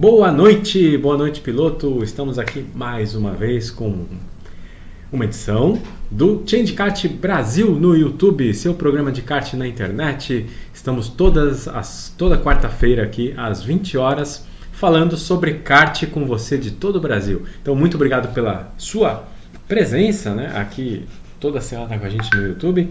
[0.00, 2.02] Boa noite, boa noite, piloto.
[2.02, 4.06] Estamos aqui mais uma vez com
[5.12, 5.78] uma edição
[6.10, 10.46] do Change Kart Brasil no YouTube, seu programa de kart na internet.
[10.72, 16.70] Estamos todas as, toda quarta-feira aqui às 20 horas falando sobre kart com você de
[16.70, 17.42] todo o Brasil.
[17.60, 19.28] Então, muito obrigado pela sua
[19.68, 21.04] presença né, aqui
[21.38, 22.88] toda semana com a gente no YouTube.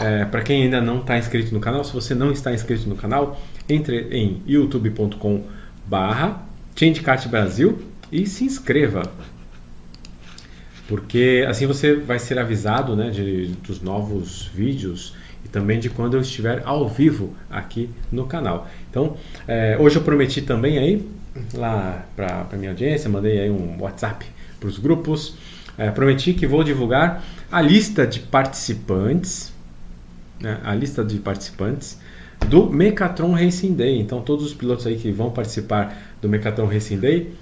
[0.00, 2.96] É, Para quem ainda não está inscrito no canal, se você não está inscrito no
[2.96, 5.44] canal, entre em youtube.com
[5.86, 6.47] barra
[6.78, 9.02] ChangeKart Brasil e se inscreva.
[10.86, 16.14] Porque assim você vai ser avisado né, de, dos novos vídeos e também de quando
[16.14, 18.68] eu estiver ao vivo aqui no canal.
[18.90, 21.06] Então, é, hoje eu prometi também aí,
[21.52, 24.24] lá para a minha audiência, mandei aí um WhatsApp
[24.58, 25.36] para os grupos,
[25.76, 29.52] é, prometi que vou divulgar a lista de participantes,
[30.40, 31.98] né, a lista de participantes
[32.46, 34.00] do Mecatron Racing Day.
[34.00, 37.32] Então, todos os pilotos aí que vão participar do Mecatron Racing Day,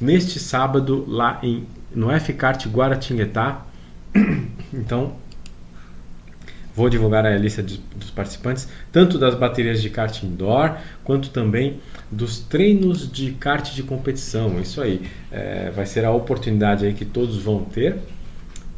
[0.00, 3.64] neste sábado lá em, no F-Kart Guaratinguetá.
[4.74, 5.14] Então,
[6.74, 11.80] vou divulgar a lista de, dos participantes, tanto das baterias de kart indoor, quanto também
[12.10, 14.60] dos treinos de kart de competição.
[14.60, 17.96] Isso aí, é, vai ser a oportunidade aí que todos vão ter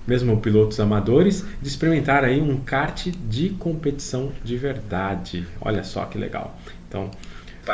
[0.08, 5.46] mesmo pilotos amadores, de experimentar aí um kart de competição de verdade.
[5.60, 6.58] Olha só que legal.
[6.88, 7.10] Então,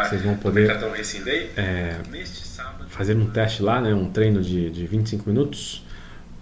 [0.03, 0.71] vocês vão poder
[1.57, 1.97] é,
[2.89, 5.85] fazer um teste lá, né, um treino de, de 25 minutos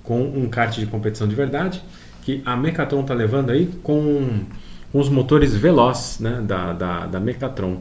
[0.03, 1.83] com um kart de competição de verdade
[2.23, 4.41] que a Mecatron está levando aí com,
[4.91, 7.79] com os motores Veloz né, da, da, da Mecatron.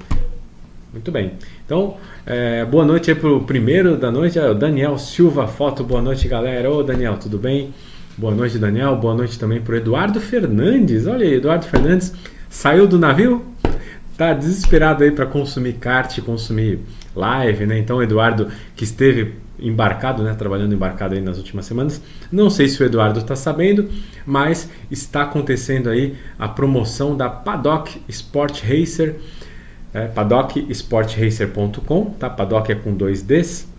[0.91, 1.33] Muito bem.
[1.65, 1.95] Então,
[2.25, 5.83] é, boa noite aí para o primeiro da noite, é o Daniel Silva Foto.
[5.83, 6.69] Boa noite, galera.
[6.69, 7.73] Ô, Daniel, tudo bem?
[8.17, 8.95] Boa noite, Daniel.
[8.97, 11.07] Boa noite também para o Eduardo Fernandes.
[11.07, 12.13] Olha aí, Eduardo Fernandes
[12.49, 13.45] saiu do navio,
[14.21, 16.79] tá desesperado aí para consumir kart, consumir
[17.15, 17.79] live, né?
[17.79, 21.99] Então, Eduardo que esteve embarcado, né, trabalhando embarcado aí nas últimas semanas.
[22.31, 23.89] Não sei se o Eduardo está sabendo,
[24.25, 29.15] mas está acontecendo aí a promoção da Paddock Sport Racer,
[29.91, 32.29] é, paddocksportracer.com, tá?
[32.29, 33.71] Paddock é com dois Ds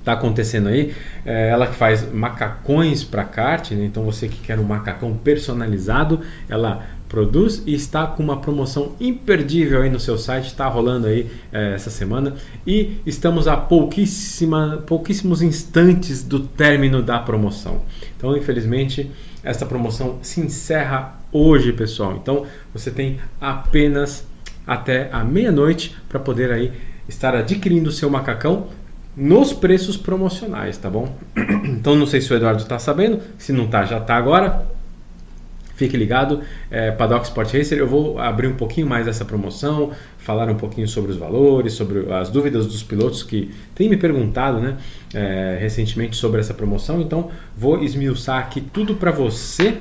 [0.00, 0.94] está acontecendo aí.
[1.24, 3.84] É, ela que faz macacões para kart, né?
[3.84, 9.82] então você que quer um macacão personalizado, ela produz e está com uma promoção imperdível
[9.82, 15.42] aí no seu site, está rolando aí é, essa semana e estamos a pouquíssima, pouquíssimos
[15.42, 17.82] instantes do término da promoção.
[18.16, 19.10] Então, infelizmente,
[19.42, 22.16] essa promoção se encerra hoje, pessoal.
[22.16, 24.24] Então, você tem apenas
[24.64, 26.72] até a meia-noite para poder aí
[27.08, 28.68] estar adquirindo o seu macacão
[29.16, 31.12] nos preços promocionais, tá bom?
[31.64, 34.66] Então não sei se o Eduardo está sabendo, se não está, já está agora.
[35.80, 40.50] Fique ligado, é, Paddock Sport Racer, eu vou abrir um pouquinho mais essa promoção, falar
[40.50, 44.76] um pouquinho sobre os valores, sobre as dúvidas dos pilotos que têm me perguntado né,
[45.14, 49.78] é, recentemente sobre essa promoção, então vou esmiuçar aqui tudo para você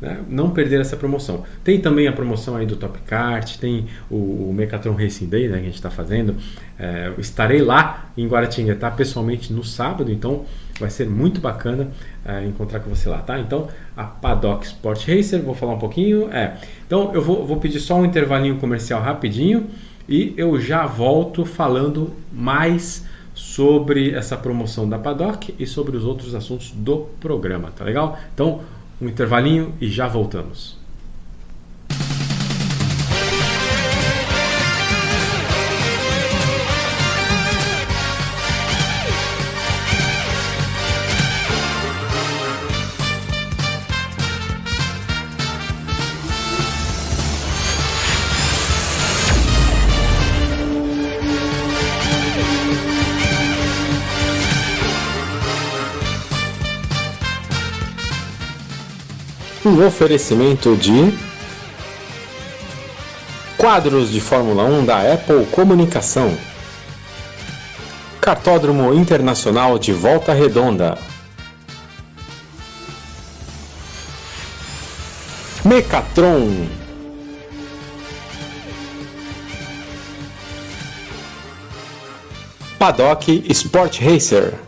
[0.00, 0.20] né?
[0.26, 1.44] não perder essa promoção.
[1.62, 5.56] Tem também a promoção aí do Top Kart, tem o, o Mecatron Racing Day né,
[5.56, 6.36] que a gente está fazendo.
[6.78, 10.46] É, estarei lá em Guaratinguetá pessoalmente no sábado, então
[10.78, 11.90] vai ser muito bacana
[12.26, 13.38] é, encontrar com você lá, tá?
[13.38, 16.28] Então, a Paddock Sport Racer, vou falar um pouquinho.
[16.32, 16.56] É,
[16.86, 19.68] então, eu vou, vou pedir só um intervalinho comercial rapidinho
[20.08, 26.34] e eu já volto falando mais sobre essa promoção da Paddock e sobre os outros
[26.34, 28.18] assuntos do programa, tá legal?
[28.34, 28.60] Então,
[29.00, 30.75] um intervalinho e já voltamos.
[59.66, 61.12] Um oferecimento de
[63.58, 66.32] quadros de Fórmula 1 da Apple Comunicação.
[68.20, 70.96] Cartódromo Internacional de Volta Redonda.
[75.64, 76.68] Mecatron.
[82.78, 84.65] Paddock Sport Racer.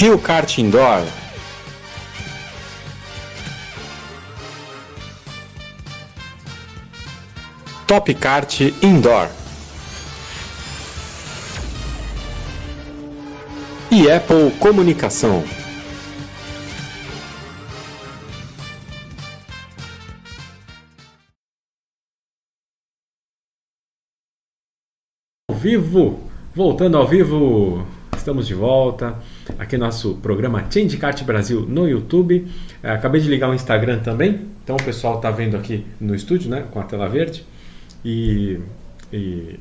[0.00, 1.02] Rio Kart Indoor.
[7.84, 9.28] Top Kart Indoor.
[13.90, 15.42] E Apple Comunicação.
[25.50, 26.20] Ao vivo,
[26.54, 27.84] voltando ao vivo,
[28.16, 29.20] estamos de volta.
[29.56, 32.46] Aqui nosso programa Change Kart Brasil no YouTube.
[32.82, 36.50] É, acabei de ligar o Instagram também, então o pessoal está vendo aqui no estúdio,
[36.50, 37.44] né, com a tela verde.
[38.04, 38.58] E,
[39.12, 39.58] e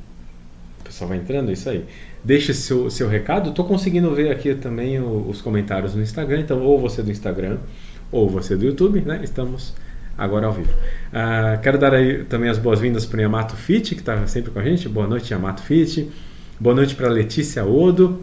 [0.80, 1.86] o pessoal vai entrando, é isso aí.
[2.24, 3.50] Deixe seu, seu recado.
[3.50, 7.58] Estou conseguindo ver aqui também o, os comentários no Instagram, então ou você do Instagram
[8.12, 9.22] ou você do YouTube, né?
[9.24, 9.74] Estamos
[10.18, 10.72] agora ao vivo.
[10.72, 14.60] Uh, quero dar aí também as boas-vindas para o Yamato Fit, que está sempre com
[14.60, 14.90] a gente.
[14.90, 16.10] Boa noite, Yamato Fit.
[16.60, 18.22] Boa noite para Letícia Odo.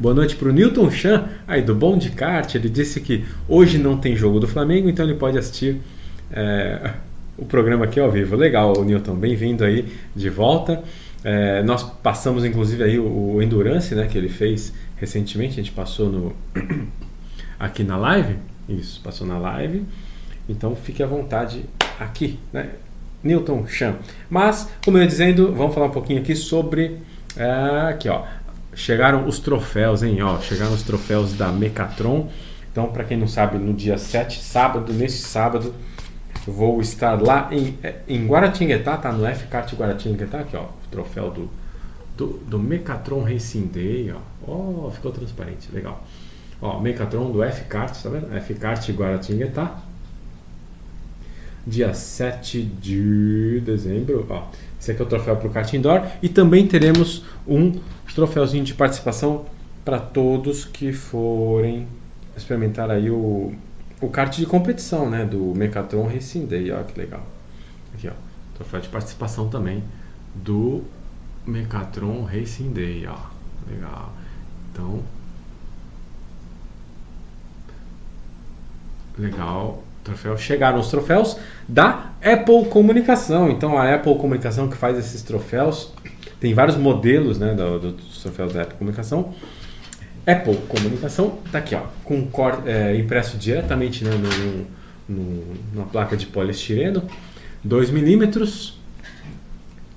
[0.00, 2.54] Boa noite para o Newton Chan, aí do Bom de Kart.
[2.54, 5.78] Ele disse que hoje não tem jogo do Flamengo, então ele pode assistir
[6.32, 6.92] é,
[7.36, 8.34] o programa aqui ao vivo.
[8.34, 9.84] Legal, Newton, bem-vindo aí
[10.16, 10.82] de volta.
[11.22, 15.60] É, nós passamos inclusive aí o, Endurance, né, que ele fez recentemente.
[15.60, 16.32] A gente passou no
[17.60, 18.38] aqui na live.
[18.70, 19.84] Isso, passou na live.
[20.48, 21.66] Então fique à vontade
[21.98, 22.70] aqui, né?
[23.22, 23.96] Newton Chan.
[24.30, 26.96] Mas, como eu ia dizendo, vamos falar um pouquinho aqui sobre.
[27.36, 28.24] É, aqui, ó.
[28.74, 30.22] Chegaram os troféus, hein?
[30.22, 32.28] Ó, chegaram os troféus da Mecatron.
[32.70, 35.74] Então, para quem não sabe, no dia 7, sábado, nesse sábado,
[36.46, 37.76] vou estar lá em,
[38.06, 39.12] em Guaratinguetá, tá?
[39.12, 40.62] No F-Kart Guaratinguetá, aqui, ó.
[40.64, 41.50] O troféu do,
[42.16, 44.12] do, do Mecatron Racing Day,
[44.46, 44.90] ó.
[44.90, 46.04] Ficou transparente, legal.
[46.62, 48.32] Ó, Mecatron do F-Kart, tá vendo?
[48.36, 49.82] F-Kart Guaratinguetá
[51.66, 54.26] dia 7 de dezembro.
[54.28, 54.42] Ó,
[54.78, 56.02] esse aqui é o troféu para o kart indoor.
[56.22, 57.78] E também teremos um
[58.14, 59.46] troféuzinho de participação
[59.84, 61.86] para todos que forem
[62.36, 63.54] experimentar aí o,
[64.00, 65.24] o kart de competição, né?
[65.24, 66.70] Do Mecatron Racing Day.
[66.72, 67.26] Ó, que legal.
[67.94, 68.12] Aqui, ó.
[68.54, 69.82] Troféu de participação também
[70.34, 70.82] do
[71.46, 73.16] Mecatron Racing Day, ó.
[73.68, 74.12] Legal.
[74.72, 75.02] Então,
[79.18, 81.36] legal troféu, chegaram os troféus
[81.68, 83.50] da Apple Comunicação.
[83.50, 85.92] Então a Apple Comunicação que faz esses troféus,
[86.40, 89.34] tem vários modelos né, do, do, dos troféus da Apple Comunicação.
[90.26, 96.16] Apple Comunicação está aqui, ó, com cor, é, impresso diretamente né, no, no, numa placa
[96.16, 97.02] de poliestireno,
[97.62, 98.78] 2 milímetros,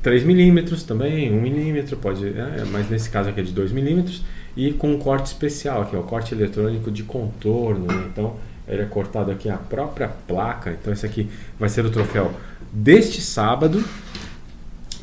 [0.01, 4.23] 3 milímetros também, 1 milímetro, pode, é, mas nesse caso aqui é de 2 milímetros,
[4.55, 8.07] e com um corte especial aqui, ó, corte eletrônico de contorno, né?
[8.11, 8.35] então
[8.67, 10.71] ele é cortado aqui a própria placa.
[10.71, 11.29] Então esse aqui
[11.59, 12.31] vai ser o troféu
[12.71, 13.83] deste sábado.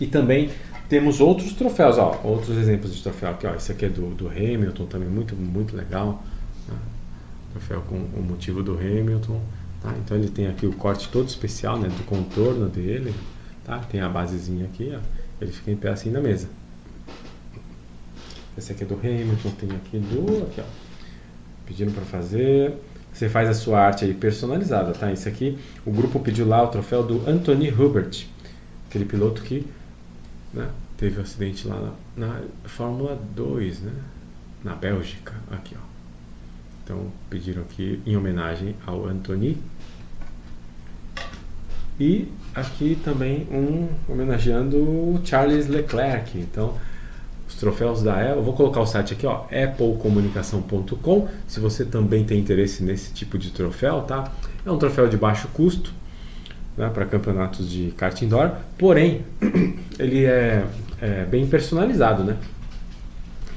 [0.01, 0.51] E também
[0.91, 3.55] temos outros troféus, ó, outros exemplos de troféu aqui, ó.
[3.55, 6.21] Esse aqui é do, do Hamilton também, muito, muito legal.
[6.69, 6.75] Né?
[7.53, 9.41] Troféu com o motivo do Hamilton.
[9.81, 9.95] Tá?
[10.05, 13.15] Então ele tem aqui o corte todo especial, né, do contorno dele.
[13.65, 13.79] Tá?
[13.79, 14.99] Tem a basezinha aqui, ó.
[15.41, 16.49] Ele fica em pé assim na mesa.
[18.59, 20.43] Esse aqui é do Hamilton, tem aqui do.
[20.43, 20.65] Aqui, ó.
[21.67, 22.75] Pedindo para fazer.
[23.13, 25.13] Você faz a sua arte aí personalizada, tá?
[25.13, 28.27] Isso aqui, o grupo pediu lá o troféu do Anthony Hubert,
[28.89, 29.67] aquele piloto que
[30.53, 33.93] né, teve um acidente lá na, na, Fórmula 2, né?
[34.63, 35.85] Na Bélgica, aqui ó.
[36.85, 39.57] Então pediram aqui em homenagem ao Anthony.
[41.99, 46.39] E aqui também um homenageando o Charles Leclerc.
[46.39, 46.75] Então
[47.61, 48.43] troféus da Apple.
[48.43, 51.29] Vou colocar o site aqui, ó, applecomunicação.com.
[51.47, 54.33] Se você também tem interesse nesse tipo de troféu, tá?
[54.65, 55.93] É um troféu de baixo custo,
[56.77, 58.53] né, para campeonatos de kart indoor.
[58.79, 59.25] Porém,
[59.99, 60.65] ele é,
[61.01, 62.37] é, bem personalizado, né?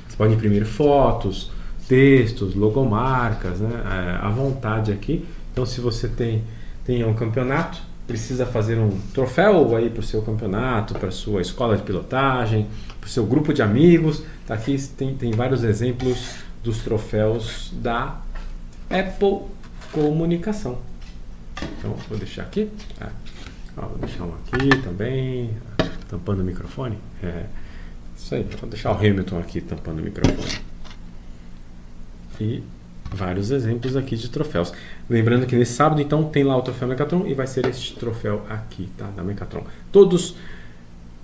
[0.07, 1.51] Você pode imprimir fotos,
[1.87, 5.25] textos, logomarcas, né, é, à vontade aqui.
[5.51, 6.43] Então, se você tem
[6.85, 11.77] tem um campeonato, precisa fazer um troféu aí para o seu campeonato, para sua escola
[11.77, 12.67] de pilotagem,
[12.99, 14.23] para o seu grupo de amigos.
[14.45, 18.17] Tá aqui tem, tem vários exemplos dos troféus da
[18.89, 19.43] Apple
[19.91, 20.79] Comunicação.
[21.77, 22.69] Então vou deixar aqui.
[22.99, 23.09] Ah,
[23.75, 25.51] vou deixar um aqui também,
[26.09, 26.97] tampando o microfone.
[27.21, 27.45] É,
[28.17, 30.61] isso aí, vou deixar o Hamilton aqui tampando o microfone.
[32.39, 32.63] E
[33.11, 34.73] vários exemplos aqui de troféus.
[35.09, 38.45] Lembrando que nesse sábado, então, tem lá o troféu Mecatron e vai ser este troféu
[38.49, 39.05] aqui, tá?
[39.15, 39.63] Da Mecatron.
[39.91, 40.35] Todos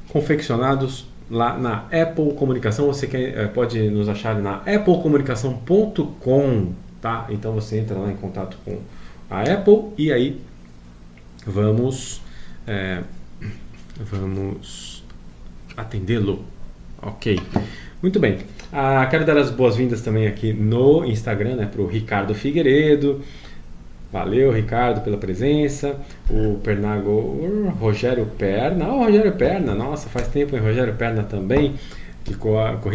[0.10, 2.88] confeccionados lá na Apple Comunicação.
[2.88, 7.28] Você quer, eh, pode nos achar na applecomunicação.com, tá?
[7.30, 8.80] Então você entra lá em contato com
[9.30, 10.40] a Apple e aí
[11.46, 12.22] vamos
[12.68, 13.02] é,
[14.00, 15.04] vamos
[15.76, 16.44] atendê-lo,
[17.02, 17.40] ok?
[18.02, 18.40] Muito bem.
[18.72, 23.22] Ah, quero dar as boas-vindas também aqui no Instagram, né, para o Ricardo Figueiredo.
[24.12, 25.96] Valeu, Ricardo, pela presença.
[26.30, 28.88] O Pernago, Rogério Perna.
[28.88, 31.76] Oh, Rogério Perna, nossa, faz tempo em Rogério Perna também,
[32.24, 32.34] que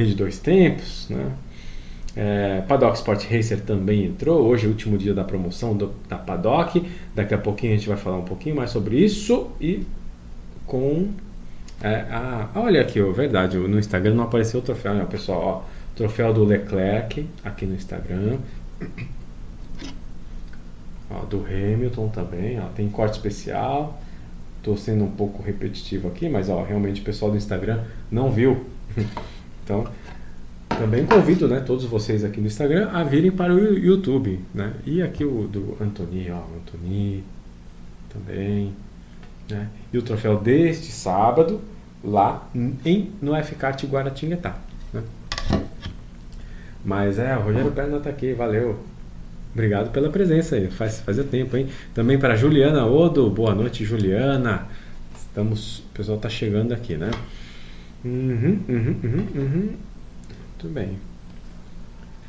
[0.06, 1.26] de dois tempos, né?
[2.16, 4.46] É, Paddock Sport Racer também entrou.
[4.46, 6.88] Hoje é o último dia da promoção do, da Paddock.
[7.14, 9.84] Daqui a pouquinho a gente vai falar um pouquinho mais sobre isso e
[10.66, 11.08] com
[11.82, 15.40] É, ah, olha aqui, ó, verdade, no Instagram não apareceu o troféu, né, pessoal?
[15.42, 15.62] Ó,
[15.96, 18.38] troféu do Leclerc aqui no Instagram.
[21.10, 24.00] Ó, do Hamilton também, ó, tem corte especial.
[24.58, 28.64] Estou sendo um pouco repetitivo aqui, mas ó, realmente o pessoal do Instagram não viu.
[29.62, 29.86] então,
[30.78, 34.40] também convido né, todos vocês aqui no Instagram a virem para o YouTube.
[34.52, 34.72] Né?
[34.84, 37.24] E aqui o do Antoni, ó, Antoni
[38.12, 38.72] também.
[39.48, 39.68] Né?
[39.92, 41.60] E o troféu deste sábado,
[42.02, 42.48] lá
[42.84, 44.56] em, no FKart Guaratinguetá.
[44.92, 45.02] Né?
[46.84, 48.78] Mas é, o Rogério Perna está aqui, valeu.
[49.52, 51.68] Obrigado pela presença aí, faz, fazia tempo, hein?
[51.94, 54.66] Também para Juliana Odo, boa noite, Juliana.
[55.14, 57.10] Estamos, o pessoal está chegando aqui, né?
[58.04, 59.68] Uhum, uhum, uhum, uhum.
[60.64, 60.96] Muito bem.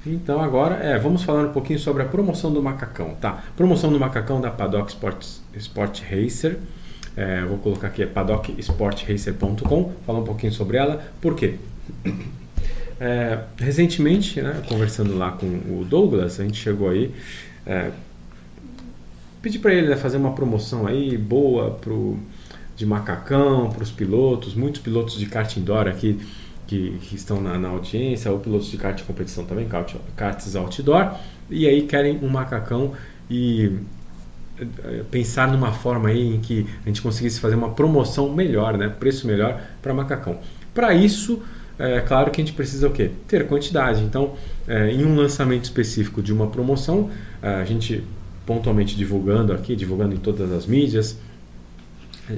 [0.06, 3.46] Então agora, é, vamos falar um pouquinho sobre a promoção do macacão, tá?
[3.56, 5.26] Promoção do macacão da Paddock Sport,
[5.56, 6.60] Sport Racer.
[7.16, 11.02] É, vou colocar aqui é paddocksportracer.com, falar um pouquinho sobre ela.
[11.22, 11.56] Por quê?
[13.00, 17.14] É, recentemente, né, conversando lá com o Douglas, a gente chegou aí,
[17.66, 17.92] é,
[19.42, 22.18] pedi para ele né, fazer uma promoção aí boa pro,
[22.76, 26.20] de macacão para os pilotos, muitos pilotos de kart indoor aqui
[26.68, 29.68] que, que estão na, na, audiência, ou pilotos de kart de competição também,
[30.16, 31.16] karts outdoor,
[31.50, 32.94] e aí querem um macacão
[33.30, 33.72] e
[34.60, 38.90] é, pensar numa forma aí em que a gente conseguisse fazer uma promoção melhor, né,
[38.90, 40.40] preço melhor para macacão.
[40.74, 41.42] Para isso,
[41.78, 43.12] é claro que a gente precisa o quê?
[43.28, 44.02] Ter quantidade.
[44.02, 44.34] Então,
[44.68, 47.10] é, em um lançamento específico de uma promoção,
[47.42, 48.04] a gente
[48.46, 51.18] pontualmente divulgando aqui, divulgando em todas as mídias,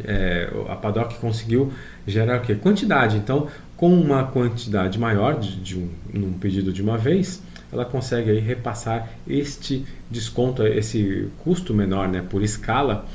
[0.06, 1.72] é, a Paddock conseguiu
[2.06, 2.56] gerar o quê?
[2.56, 3.17] Quantidade.
[3.17, 7.41] Então, com uma quantidade maior de, de um, num pedido de uma vez,
[7.72, 13.06] ela consegue aí repassar este desconto, esse custo menor, né, por escala,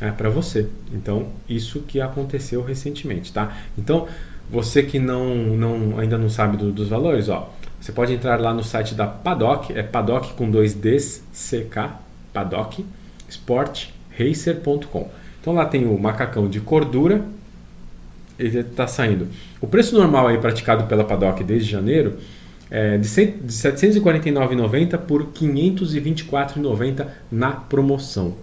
[0.00, 0.66] é, para você.
[0.92, 3.56] Então, isso que aconteceu recentemente, tá?
[3.76, 4.08] Então,
[4.50, 8.52] você que não, não ainda não sabe do, dos valores, ó, você pode entrar lá
[8.52, 11.92] no site da Paddock, é Paddock com dois Ds, CK,
[12.32, 12.84] Paddock,
[13.28, 15.19] sportracer.com.
[15.40, 17.24] Então lá tem o macacão de cordura,
[18.38, 19.28] ele está saindo.
[19.60, 22.18] O preço normal aí praticado pela Paddock desde janeiro
[22.70, 28.34] é de, de 749,90 por 524,90 na promoção.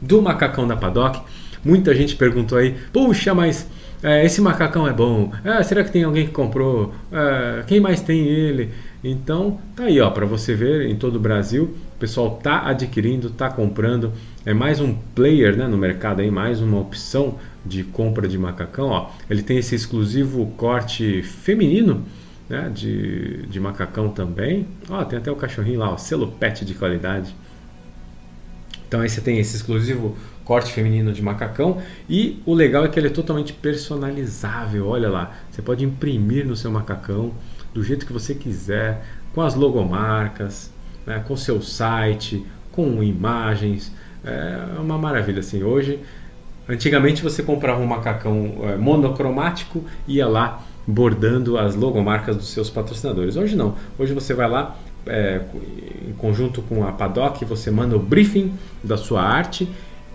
[0.00, 1.20] do macacão da Paddock.
[1.64, 3.68] Muita gente perguntou aí, puxa, mas
[4.02, 5.32] é, esse macacão é bom.
[5.44, 6.94] É, será que tem alguém que comprou?
[7.12, 8.70] É, quem mais tem ele?
[9.04, 13.48] Então, tá aí, ó, para você ver em todo o Brasil pessoal tá adquirindo, tá
[13.48, 14.12] comprando.
[14.44, 18.88] É mais um player né, no mercado aí, mais uma opção de compra de macacão.
[18.88, 19.10] Ó.
[19.30, 22.04] Ele tem esse exclusivo corte feminino
[22.48, 24.66] né, de, de macacão também.
[24.90, 27.32] Ó, tem até o cachorrinho lá, ó, selo pet de qualidade.
[28.88, 32.98] Então aí você tem esse exclusivo corte feminino de macacão e o legal é que
[32.98, 34.88] ele é totalmente personalizável.
[34.88, 37.32] Olha lá, você pode imprimir no seu macacão
[37.72, 40.70] do jeito que você quiser, com as logomarcas,
[41.06, 43.92] né, com seu site, com imagens.
[44.24, 45.62] É uma maravilha assim.
[45.62, 46.00] Hoje,
[46.68, 52.68] antigamente você comprava um macacão é, monocromático e ia lá bordando as logomarcas dos seus
[52.68, 53.36] patrocinadores.
[53.36, 53.76] Hoje não.
[53.98, 55.40] Hoje você vai lá é,
[56.08, 59.68] em conjunto com a Paddock, você manda o briefing da sua arte,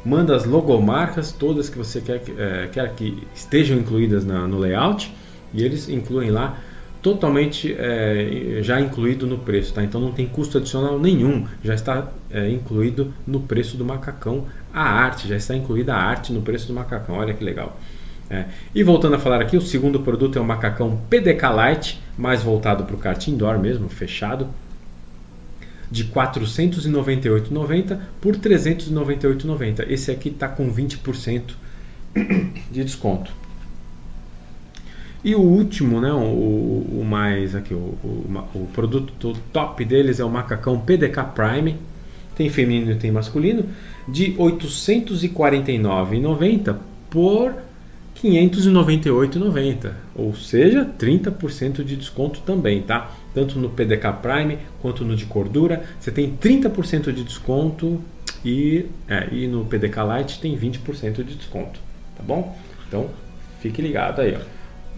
[0.08, 5.14] manda as logomarcas todas que você quer, é, quer que estejam incluídas na, no layout
[5.54, 6.58] e eles incluem lá
[7.02, 9.84] totalmente é, já incluído no preço, tá?
[9.84, 14.82] Então não tem custo adicional nenhum, já está é, incluído no preço do macacão a
[14.82, 17.78] arte, já está incluída a arte no preço do macacão, olha que legal.
[18.30, 18.46] É.
[18.74, 22.84] E voltando a falar aqui, o segundo produto é o macacão PDK Lite, mais voltado
[22.86, 24.48] para o kart indoor mesmo, fechado,
[25.89, 29.89] de R$ 498,90 por R$ 398,90.
[29.89, 31.41] Esse aqui está com 20%
[32.72, 33.32] de desconto.
[35.24, 40.25] E o último, né, o, o mais aqui, o, o, o, produto top deles é
[40.25, 41.75] o macacão PDK Prime,
[42.36, 43.65] tem feminino e tem masculino,
[44.08, 46.75] de R$ 849,90
[47.10, 47.56] por R$
[48.24, 53.12] 598,90, ou seja, 30% de desconto também, tá?
[53.38, 58.01] Tanto no PDK Prime quanto no de cordura, você tem 30% de desconto
[58.44, 61.79] e, é, e no PDK Lite tem 20% de desconto,
[62.17, 62.58] tá bom?
[62.88, 63.12] Então,
[63.62, 64.39] fique ligado aí, ó.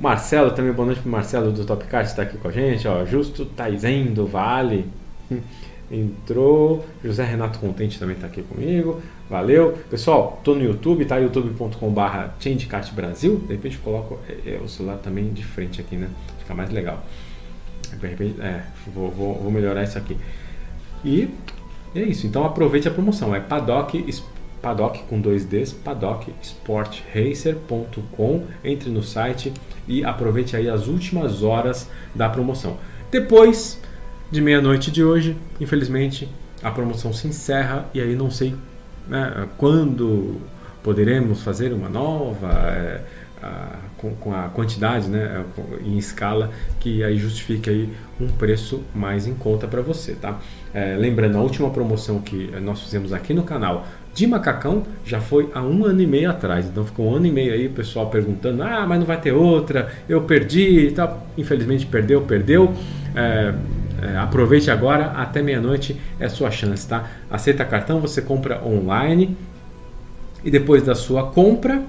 [0.02, 3.06] Marcelo, também boa noite pro Marcelo do Topcard, está aqui com a gente, ó.
[3.06, 4.86] Justo Taizen do Vale.
[5.92, 6.86] Entrou.
[7.04, 9.02] José Renato Contente também está aqui comigo.
[9.30, 9.78] Valeu.
[9.90, 11.18] Pessoal, tô no YouTube, tá?
[11.18, 13.44] youtube.com/barra ChangeCart Brasil.
[13.46, 16.08] De repente eu coloco é, é, o celular também de frente aqui, né?
[16.40, 17.04] Fica mais legal.
[18.40, 18.62] É,
[18.94, 20.18] vou, vou, vou melhorar isso aqui.
[21.04, 21.30] E
[21.96, 22.28] é isso.
[22.28, 23.36] Então aproveite a promoção.
[23.36, 23.98] É Paddock
[24.62, 28.44] Paddock com dois Ds, paddocksportracer.com.
[28.64, 29.52] Entre no site
[29.88, 32.78] e aproveite aí as últimas horas da promoção.
[33.12, 33.82] Depois
[34.32, 36.30] de meia-noite de hoje, infelizmente,
[36.62, 38.54] a promoção se encerra e aí não sei
[39.08, 40.40] né, quando
[40.84, 42.52] poderemos fazer uma nova.
[42.72, 43.02] É,
[43.98, 45.44] com, com, a quantidade né,
[45.86, 50.40] em escala que aí justifique aí um preço mais em conta para você, tá?
[50.74, 55.50] É, lembrando, a última promoção que nós fizemos aqui no canal de macacão já foi
[55.54, 56.66] há um ano e meio atrás.
[56.66, 59.32] Então ficou um ano e meio aí o pessoal perguntando: ah, mas não vai ter
[59.32, 61.26] outra, eu perdi e tal.
[61.38, 62.74] Infelizmente perdeu, perdeu.
[63.16, 63.54] É,
[64.02, 67.10] é, aproveite agora, até meia-noite é sua chance, tá?
[67.30, 69.36] Aceita cartão, você compra online
[70.44, 71.84] e depois da sua compra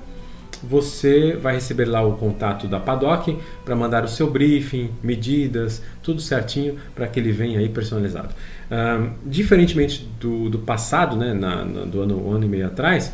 [0.63, 6.21] você vai receber lá o contato da Paddock para mandar o seu briefing, medidas, tudo
[6.21, 8.35] certinho para que ele venha aí personalizado.
[9.25, 13.13] Diferentemente do, do passado, né, na, na, do ano, um ano e meio atrás,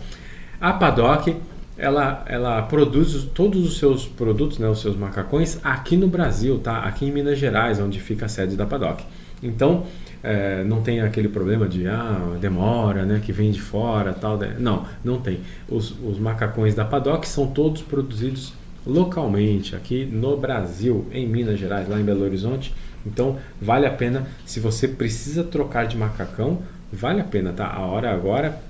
[0.61, 1.37] a Paddock
[1.79, 6.79] ela, ela produz todos os seus produtos, né, os seus macacões aqui no Brasil, tá?
[6.81, 9.05] aqui em Minas Gerais, onde fica a sede da Paddock.
[9.43, 9.85] Então,
[10.23, 14.37] é, não tem aquele problema de ah, demora, né, que vem de fora, tal.
[14.39, 14.57] Né?
[14.59, 15.41] Não, não tem.
[15.69, 18.53] Os, os macacões da Paddock são todos produzidos
[18.87, 22.73] localmente aqui no Brasil, em Minas Gerais, lá em Belo Horizonte.
[23.05, 24.27] Então, vale a pena.
[24.45, 27.67] Se você precisa trocar de macacão, vale a pena, tá?
[27.67, 28.61] A hora agora.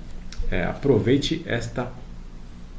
[0.49, 1.91] É, aproveite esta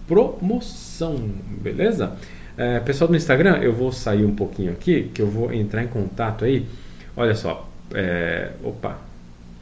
[0.06, 2.16] promoção, beleza?
[2.56, 5.86] É, pessoal do Instagram, eu vou sair um pouquinho aqui, que eu vou entrar em
[5.86, 6.66] contato aí.
[7.14, 8.98] Olha só, é, opa,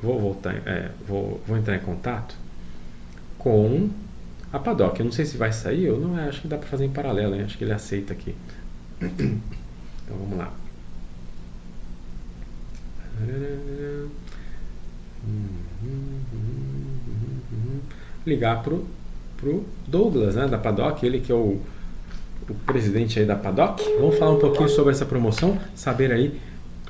[0.03, 2.37] vou voltar, é, vou, vou entrar em contato
[3.39, 3.89] com
[4.53, 4.99] a Paddock.
[4.99, 7.35] Eu não sei se vai sair ou não, acho que dá para fazer em paralelo,
[7.35, 7.43] hein?
[7.43, 8.35] acho que ele aceita aqui.
[10.07, 10.53] Então vamos lá.
[18.25, 18.87] Ligar pro,
[19.37, 21.61] pro Douglas, né, da Paddock, ele que é o,
[22.49, 23.83] o presidente aí da Paddock.
[23.99, 26.41] Vamos falar um pouquinho sobre essa promoção, saber aí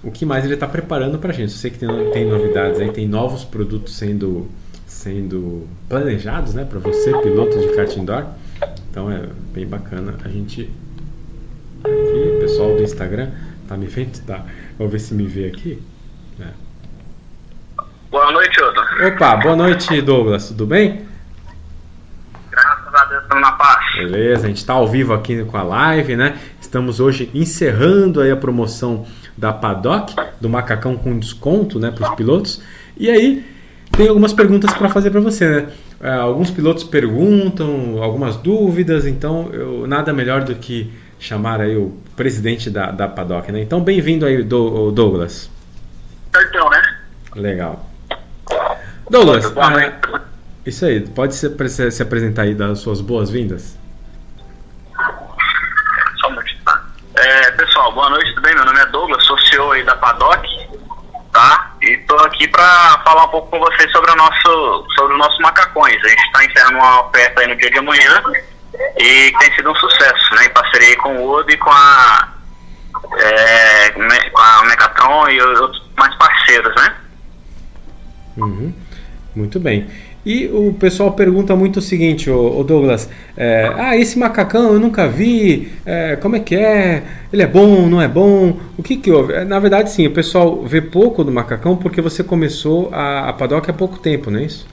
[0.02, 1.52] o que mais ele está preparando para a gente.
[1.52, 4.48] Eu sei que tem, tem novidades aí, tem novos produtos sendo,
[4.86, 8.24] sendo planejados né, para você, piloto de kart indoor.
[8.90, 10.70] Então é bem bacana a gente.
[11.84, 13.30] Aqui, pessoal do Instagram,
[13.68, 14.18] tá me vendo?
[14.24, 14.44] Tá.
[14.78, 15.82] Vou ver se me vê aqui.
[16.40, 16.66] É.
[18.10, 18.80] Boa noite, Odo.
[19.06, 20.48] Opa, boa noite, Douglas.
[20.48, 21.06] Tudo bem?
[22.50, 23.94] Graças a Deus, estamos na paz.
[23.96, 26.38] Beleza, a gente está ao vivo aqui com a live, né?
[26.60, 32.16] Estamos hoje encerrando aí a promoção da Paddock, do macacão com desconto né, para os
[32.16, 32.62] pilotos.
[32.96, 33.44] E aí,
[33.92, 35.48] tem algumas perguntas para fazer para você.
[35.48, 35.66] Né?
[36.00, 41.96] É, alguns pilotos perguntam, algumas dúvidas, então eu, nada melhor do que chamar aí o
[42.14, 43.50] presidente da, da Paddock.
[43.52, 43.62] Né?
[43.62, 45.50] Então, bem-vindo aí, do, Douglas.
[46.28, 46.82] Então, né?
[47.34, 47.88] Legal.
[49.10, 49.92] Douglas, ah,
[50.64, 53.78] isso aí, pode se, se apresentar aí das suas boas-vindas?
[57.76, 58.54] Pessoal, boa noite, tudo bem?
[58.54, 60.48] Meu nome é Douglas, sou CEO aí da Paddock,
[61.30, 61.74] tá?
[61.82, 65.38] E tô aqui para falar um pouco com vocês sobre o nosso, sobre os nossos
[65.40, 66.02] macacões.
[66.02, 68.22] A gente está encerrando uma oferta aí no dia de amanhã
[68.96, 70.46] e tem sido um sucesso, né?
[70.46, 72.28] Em parceria com o Wood e com a,
[73.18, 76.96] é, com a Megatron e outros mais parceiros, né?
[78.38, 78.74] Uhum.
[79.34, 79.86] Muito bem.
[80.26, 85.06] E o pessoal pergunta muito o seguinte, o Douglas, é, ah, esse macacão eu nunca
[85.06, 87.04] vi, é, como é que é?
[87.32, 88.58] Ele é bom, não é bom?
[88.76, 89.34] O que que houve?
[89.34, 93.32] É, na verdade, sim, o pessoal vê pouco do macacão porque você começou a, a
[93.34, 94.66] Paddock há pouco tempo, não é isso?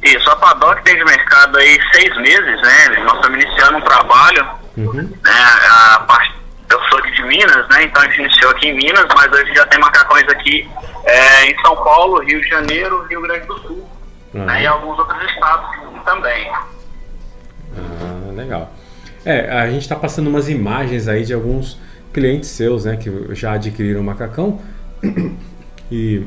[0.00, 3.02] Isso, a Paddock tem de mercado aí seis meses, né?
[3.04, 4.92] Nós estamos iniciando um trabalho, uhum.
[4.92, 5.08] né?
[5.24, 6.41] A parte
[6.72, 7.84] eu sou de Minas, né?
[7.84, 10.68] Então a gente iniciou aqui em Minas, mas hoje já tem macacões aqui
[11.04, 13.88] é, em São Paulo, Rio de Janeiro, Rio Grande do Sul
[14.34, 14.44] uhum.
[14.44, 14.62] né?
[14.62, 15.68] e alguns outros estados
[16.04, 16.50] também.
[17.76, 18.72] Ah, legal.
[19.24, 21.78] É, a gente está passando umas imagens aí de alguns
[22.12, 22.96] clientes seus, né?
[22.96, 24.60] Que já adquiriram macacão
[25.90, 26.26] e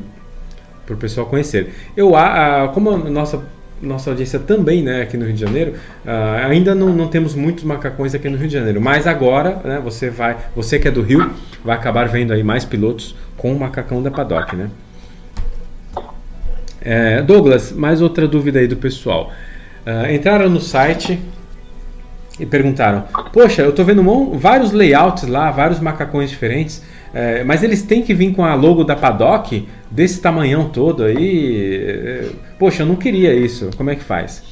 [0.86, 1.74] para o pessoal conhecer.
[1.96, 3.44] Eu, a, como a nossa
[3.80, 5.72] nossa audiência também, né, aqui no Rio de Janeiro,
[6.04, 9.80] uh, ainda não, não temos muitos macacões aqui no Rio de Janeiro, mas agora, né,
[9.82, 11.30] você vai, você que é do Rio,
[11.64, 14.70] vai acabar vendo aí mais pilotos com o macacão da Paddock, né?
[16.80, 19.32] É, Douglas, mais outra dúvida aí do pessoal.
[19.84, 21.18] Uh, entraram no site
[22.38, 24.02] e perguntaram: Poxa, eu estou vendo
[24.34, 28.84] vários layouts lá, vários macacões diferentes, é, mas eles têm que vir com a logo
[28.84, 31.82] da Paddock desse tamanhão todo aí.
[31.82, 33.70] É, poxa, eu não queria isso.
[33.76, 34.42] Como é que faz?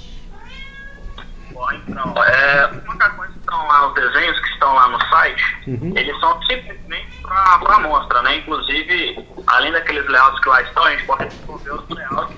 [1.53, 5.57] Bom, então, é, os macacões que estão lá, os desenhos que estão lá no site,
[5.67, 5.93] uhum.
[5.97, 8.37] eles são simplesmente para amostra, né?
[8.37, 12.37] Inclusive, além daqueles layouts que lá estão, a gente pode desenvolver os layouts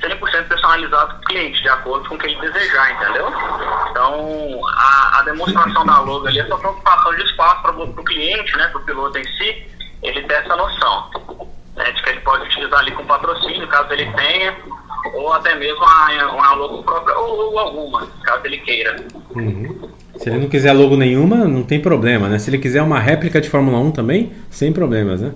[0.00, 3.28] 100% personalizados para o cliente, de acordo com o que ele desejar, entendeu?
[3.90, 8.56] Então, a, a demonstração da logo ali é só preocupação de espaço para o cliente,
[8.56, 9.66] né, para o piloto em si,
[10.02, 11.10] ele ter essa noção
[11.76, 14.56] né, de que ele pode utilizar ali com patrocínio, caso ele tenha,
[15.14, 18.96] ou até mesmo uma, uma logo própria, ou, ou alguma, caso ele queira.
[19.34, 19.90] Uhum.
[20.16, 22.38] Se ele não quiser logo nenhuma, não tem problema, né?
[22.38, 25.32] Se ele quiser uma réplica de Fórmula 1 também, sem problemas, né?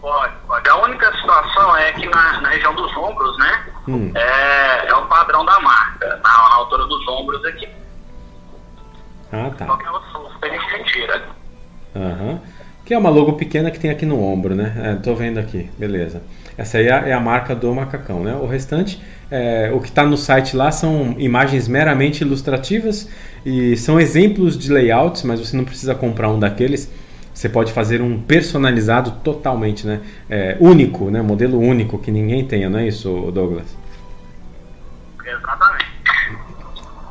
[0.00, 0.68] Pode, pode.
[0.68, 3.66] A única situação é que na, na região dos ombros, né?
[3.88, 4.12] Hum.
[4.14, 7.68] É, é o padrão da marca, na, na, altura dos ombros aqui.
[9.32, 9.66] Ah, tá.
[9.66, 10.08] Qualquer outra
[10.42, 11.22] a gente retira.
[11.96, 12.40] Aham.
[12.84, 14.72] Que é uma logo pequena que tem aqui no ombro, né?
[14.82, 16.22] É, tô vendo aqui, beleza.
[16.58, 18.34] Essa aí é, é a marca do macacão, né?
[18.34, 23.08] O restante, é, o que está no site lá são imagens meramente ilustrativas
[23.46, 26.90] e são exemplos de layouts, mas você não precisa comprar um daqueles.
[27.32, 30.00] Você pode fazer um personalizado totalmente, né?
[30.28, 31.22] É, único, né?
[31.22, 33.76] Modelo único que ninguém tenha, não é isso, Douglas?
[35.24, 35.86] Exatamente.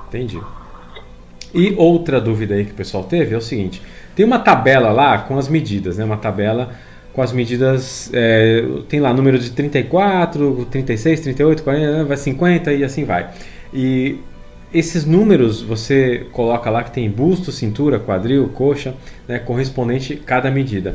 [0.10, 0.42] Entendi.
[1.54, 3.82] E outra dúvida aí que o pessoal teve é o seguinte:
[4.14, 6.04] tem uma tabela lá com as medidas, né?
[6.04, 6.72] Uma tabela
[7.18, 8.12] com as medidas.
[8.14, 13.32] É, tem lá número de 34, 36, 38, 40, vai 50 e assim vai.
[13.74, 14.20] E
[14.72, 18.94] esses números você coloca lá que tem busto, cintura, quadril, coxa,
[19.28, 20.94] né, correspondente cada medida.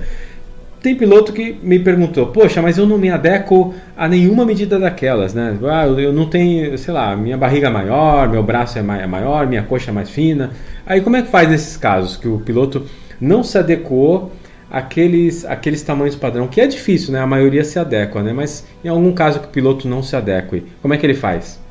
[0.81, 5.35] Tem piloto que me perguntou, poxa, mas eu não me adequo a nenhuma medida daquelas,
[5.35, 5.57] né?
[5.65, 9.63] Ah, eu não tenho, sei lá, minha barriga é maior, meu braço é maior, minha
[9.63, 10.51] coxa é mais fina.
[10.87, 12.85] Aí como é que faz nesses casos que o piloto
[13.21, 14.33] não se adequou
[14.73, 16.49] àqueles, àqueles tamanhos padrão?
[16.49, 17.21] Que é difícil, né?
[17.21, 18.33] A maioria se adequa, né?
[18.33, 21.63] Mas em algum caso que o piloto não se adeque, como é que ele faz?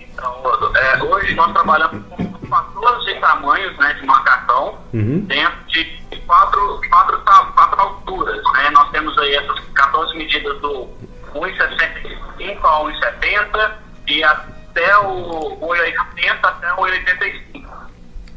[0.00, 0.34] Então,
[0.74, 5.20] é, hoje nós trabalhamos com 14 tamanhos né, de marcação uhum.
[5.20, 5.84] dentro de
[6.26, 8.42] quatro, quatro, quatro alturas.
[8.54, 8.70] Né?
[8.70, 10.88] Nós temos aí essas 14 medidas do
[11.34, 13.72] 1,65 a 1,70
[14.08, 17.66] e até o 1,80 até o 1,85.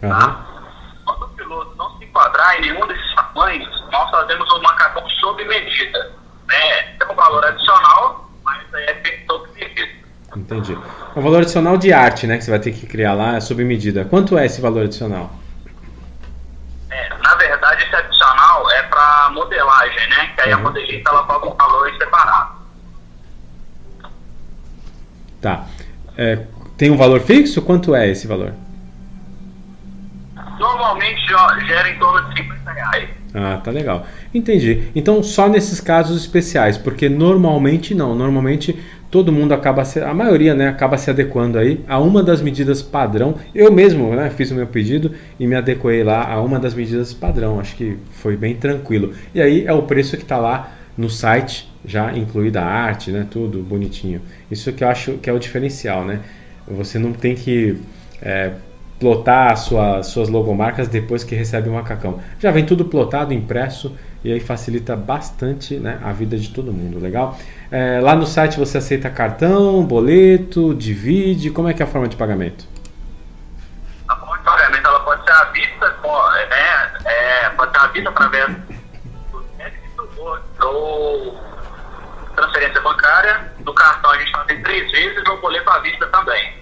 [0.02, 0.10] Uhum.
[0.10, 0.46] Tá?
[1.06, 6.12] Quando o piloto não enquadrar em nenhum desses tamanhos, nós fazemos um macacão sob medida.
[6.48, 6.82] Né?
[7.00, 10.00] Tem um valor adicional, mas é sob medida.
[10.36, 10.78] Entendi.
[11.16, 13.64] O valor adicional de arte, né, que você vai ter que criar lá é sob
[13.64, 14.06] medida.
[14.06, 15.32] Quanto é esse valor adicional?
[16.92, 20.32] É, na verdade, esse adicional é para modelagem, né?
[20.36, 20.60] Que aí uhum.
[20.60, 22.60] a modelista ela paga um valor separado.
[25.42, 25.66] Tá.
[26.18, 26.46] É,
[26.78, 27.62] tem um valor fixo?
[27.62, 28.54] Quanto é esse valor?
[30.60, 31.22] Normalmente
[31.66, 33.10] gera em torno de 50 reais.
[33.34, 34.06] Ah, tá legal.
[34.34, 34.90] Entendi.
[34.94, 38.14] Então só nesses casos especiais, porque normalmente não.
[38.14, 38.78] Normalmente
[39.10, 42.82] todo mundo acaba se, a maioria né, acaba se adequando aí a uma das medidas
[42.82, 43.36] padrão.
[43.54, 47.14] Eu mesmo né, fiz o meu pedido e me adequei lá a uma das medidas
[47.14, 47.60] padrão.
[47.60, 49.14] Acho que foi bem tranquilo.
[49.34, 53.26] E aí é o preço que está lá no site, já incluída a arte, né,
[53.30, 54.22] tudo bonitinho.
[54.52, 56.20] Isso que eu acho que é o diferencial, né?
[56.68, 57.78] Você não tem que
[58.22, 58.52] é,
[59.00, 62.22] plotar sua, suas logomarcas depois que recebe o macacão.
[62.40, 67.00] Já vem tudo plotado, impresso e aí facilita bastante né, a vida de todo mundo,
[67.00, 67.38] legal?
[67.72, 72.08] É, lá no site você aceita cartão, boleto, divide, como é que é a forma
[72.08, 72.66] de pagamento?
[74.10, 78.10] A forma de pagamento ela pode ser à vista, né, é, pode ser à vista
[78.10, 78.80] através do
[80.62, 81.40] ou
[82.36, 86.54] transferência bancária, do cartão a gente faz três vezes ou boleto à vista também.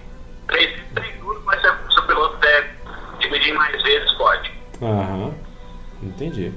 [0.48, 1.07] Três, três
[2.18, 2.76] o piloto der
[3.20, 4.52] dividir mais vezes, pode.
[4.82, 5.34] Aham,
[6.02, 6.52] entendi.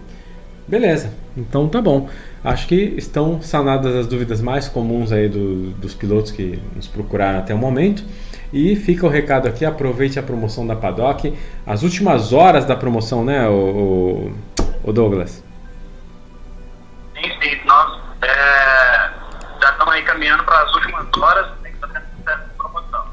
[0.67, 2.09] Beleza, então tá bom.
[2.45, 7.41] Acho que estão sanadas as dúvidas mais comuns aí do, dos pilotos que nos procuraram
[7.41, 8.05] até o momento.
[8.53, 11.37] E fica o recado aqui, aproveite a promoção da Paddock.
[11.67, 14.33] As últimas horas da promoção, né, o,
[14.83, 15.43] o Douglas?
[17.15, 17.61] Sim, sim.
[17.65, 19.11] Nós é,
[19.61, 21.47] já estamos aí caminhando para as últimas horas.
[21.63, 22.01] Tem que fazer
[22.57, 23.05] promoção.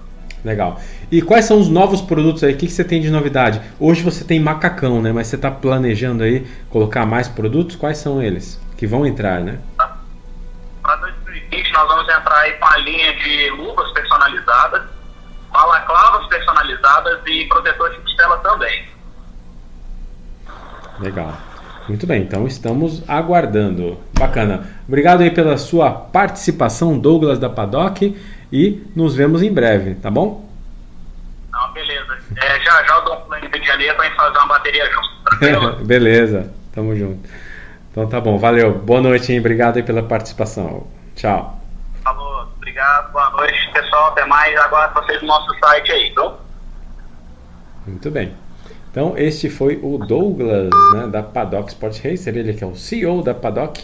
[0.43, 0.79] Legal.
[1.09, 2.53] E quais são os novos produtos aí?
[2.53, 3.61] O que, que você tem de novidade?
[3.79, 5.13] Hoje você tem macacão, né?
[5.13, 7.77] Mas você está planejando aí colocar mais produtos?
[7.77, 9.59] Quais são eles que vão entrar, né?
[10.81, 14.83] Para 2020 nós vamos entrar aí com a linha de luvas personalizadas,
[15.51, 18.85] balaclavas personalizadas e protetor de costela também.
[20.99, 21.37] Legal.
[21.87, 23.97] Muito bem, então estamos aguardando.
[24.19, 24.67] Bacana.
[24.85, 28.13] Obrigado aí pela sua participação, Douglas da Paddock,
[28.51, 30.46] e nos vemos em breve, tá bom?
[32.37, 36.53] É, já já eu dou um plano de janeiro para fazer uma bateria junto, beleza,
[36.73, 37.27] tamo junto.
[37.91, 38.77] Então tá bom, valeu.
[38.77, 39.39] Boa noite, hein?
[39.39, 40.85] Obrigado aí pela participação.
[41.15, 41.59] Tchau.
[42.03, 44.11] Falou, obrigado, boa noite, pessoal.
[44.11, 44.55] Até mais.
[44.59, 46.37] Agora vocês no nosso site aí, então.
[47.87, 48.35] Muito bem.
[48.91, 53.23] Então, este foi o Douglas, né, da Paddock Sport Racer, ele que é o CEO
[53.23, 53.83] da Paddock.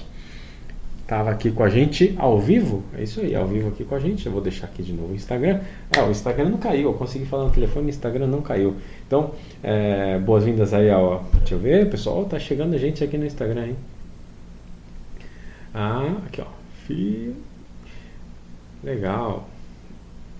[1.14, 4.00] Estava aqui com a gente ao vivo, é isso aí, ao vivo aqui com a
[4.00, 4.26] gente.
[4.26, 5.60] Eu vou deixar aqui de novo o Instagram.
[5.96, 8.78] Ah, o Instagram não caiu, eu consegui falar no telefone, o Instagram não caiu.
[9.06, 11.24] Então, é, boas-vindas aí ao.
[11.36, 13.76] Deixa eu ver, pessoal, tá chegando gente aqui no Instagram, hein?
[15.72, 16.48] Ah, aqui ó.
[16.88, 17.36] Fi...
[18.84, 19.48] Legal.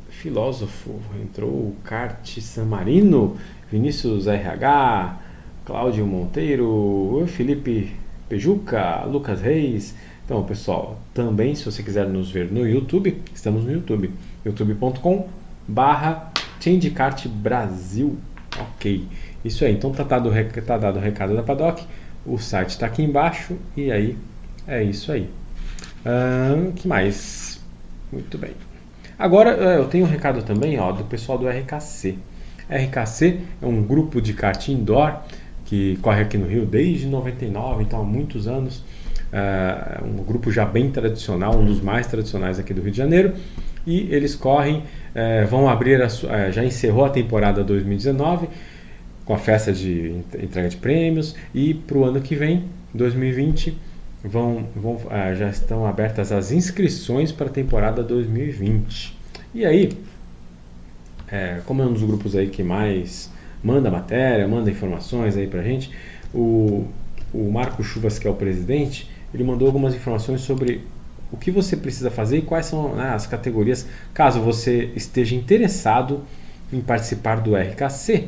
[0.10, 3.38] Filósofo, entrou o Carte San Marino.
[3.72, 5.20] Vinícius RH,
[5.66, 7.96] Cláudio Monteiro, Felipe
[8.28, 9.94] Pejuca, Lucas Reis.
[10.26, 14.10] Então, pessoal, também se você quiser nos ver no YouTube, estamos no YouTube,
[14.46, 15.28] youtube.com
[15.68, 16.32] barra
[16.62, 18.18] Changecart Brasil.
[18.58, 19.06] Ok,
[19.44, 19.74] isso aí.
[19.74, 20.32] Então tá dado,
[20.66, 21.86] tá dado o recado da Paddock,
[22.26, 24.18] o site está aqui embaixo e aí
[24.66, 25.30] é isso aí.
[26.06, 27.60] Uh, que mais?
[28.12, 28.52] Muito bem.
[29.20, 32.18] Agora eu tenho um recado também ó, do pessoal do RKC.
[32.70, 35.18] RKC é um grupo de kart indoor
[35.66, 38.84] que corre aqui no Rio desde 99, então há muitos anos.
[39.34, 43.34] É um grupo já bem tradicional, um dos mais tradicionais aqui do Rio de Janeiro.
[43.86, 44.84] E eles correm,
[45.16, 48.48] é, vão abrir, a, é, já encerrou a temporada 2019
[49.26, 53.78] com a festa de entrega de prêmios e para o ano que vem, 2020,
[54.24, 59.18] vão, vão, é, já estão abertas as inscrições para a temporada 2020.
[59.54, 59.98] E aí,
[61.32, 63.32] é, como é um dos grupos aí que mais
[63.64, 65.90] manda matéria, manda informações aí pra gente,
[66.34, 66.86] o,
[67.34, 70.86] o Marco Chuvas, que é o presidente, ele mandou algumas informações sobre
[71.32, 76.24] o que você precisa fazer e quais são né, as categorias, caso você esteja interessado
[76.72, 78.28] em participar do RKC.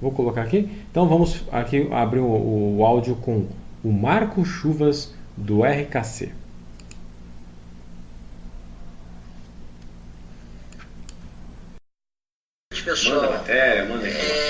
[0.00, 0.68] Vou colocar aqui.
[0.90, 3.46] Então vamos aqui abrir o, o áudio com
[3.82, 6.40] o Marco Chuvas do RKC.
[12.90, 13.22] pessoal.
[13.22, 14.49] Manda matéria, manda informações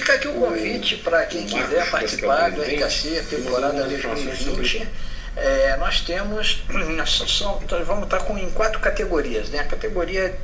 [0.00, 4.88] Fica aqui o convite para quem quiser participar do RKC, temporada 2020.
[5.36, 6.62] É, nós temos,
[7.28, 9.58] são, então vamos estar com, em quatro categorias, né?
[9.58, 10.34] A categoria,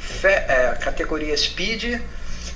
[0.00, 2.00] fe, é, categoria Speed,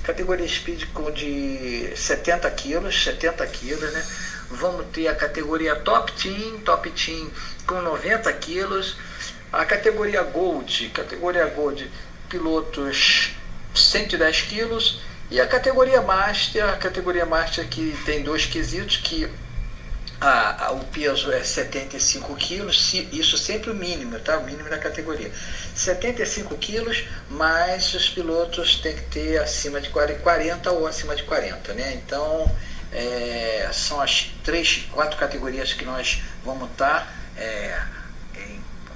[0.01, 4.03] categoria Speed com de 70 quilos, 70 quilos, né?
[4.49, 7.29] Vamos ter a categoria Top Team, Top Team
[7.67, 8.97] com 90 quilos,
[9.53, 11.87] a categoria Gold, categoria Gold,
[12.27, 13.29] pilotos
[13.75, 15.01] 110 quilos.
[15.29, 19.29] E a categoria Master, a categoria Master que tem dois quesitos, que
[20.21, 24.37] a, a, o peso é 75 quilos, isso sempre o mínimo, tá?
[24.37, 25.31] O mínimo da categoria.
[25.75, 31.73] 75 quilos, mas os pilotos têm que ter acima de 40 ou acima de 40,
[31.73, 31.93] né?
[31.93, 32.49] Então,
[32.91, 37.01] é, são as três, quatro categorias que nós vamos estar.
[37.01, 37.79] Tá, é,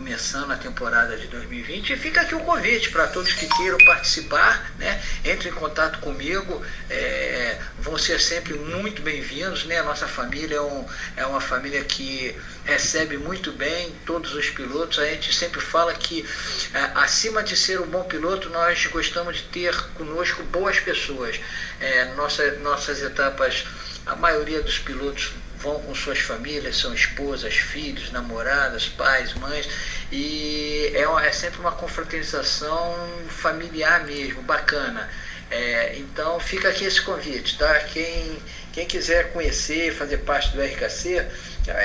[0.01, 1.93] começando a temporada de 2020.
[1.93, 4.99] E fica aqui o convite para todos que queiram participar, né?
[5.23, 9.77] Entre em contato comigo, é, vão ser sempre muito bem-vindos, né?
[9.77, 12.35] A nossa família é, um, é uma família que
[12.65, 14.97] recebe muito bem todos os pilotos.
[14.97, 16.27] A gente sempre fala que,
[16.73, 21.39] é, acima de ser um bom piloto, nós gostamos de ter conosco boas pessoas.
[21.79, 23.65] É, nossa, nossas etapas,
[24.07, 25.31] a maioria dos pilotos
[25.61, 29.67] vão com suas famílias, são esposas, filhos, namoradas, pais, mães,
[30.11, 32.95] e é, é sempre uma confraternização
[33.29, 35.09] familiar mesmo, bacana.
[35.49, 37.79] É, então fica aqui esse convite, tá?
[37.79, 41.27] Quem, quem quiser conhecer, fazer parte do RKC,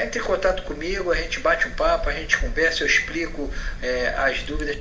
[0.04, 4.14] entre em contato comigo, a gente bate um papo, a gente conversa, eu explico é,
[4.16, 4.78] as dúvidas.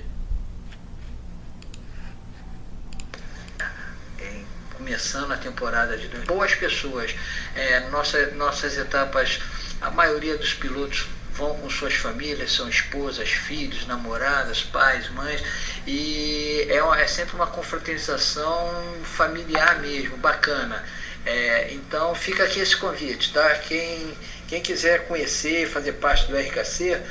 [4.85, 7.15] Começando a temporada de boas pessoas.
[7.55, 9.39] É, nossa, nossas etapas,
[9.81, 15.41] a maioria dos pilotos vão com suas famílias, são esposas, filhos, namoradas, pais, mães,
[15.87, 20.83] e é, é sempre uma confraternização familiar mesmo, bacana.
[21.25, 23.55] É, então fica aqui esse convite, tá?
[23.55, 24.15] Quem,
[24.47, 27.01] Quem quiser conhecer e fazer parte do RKC,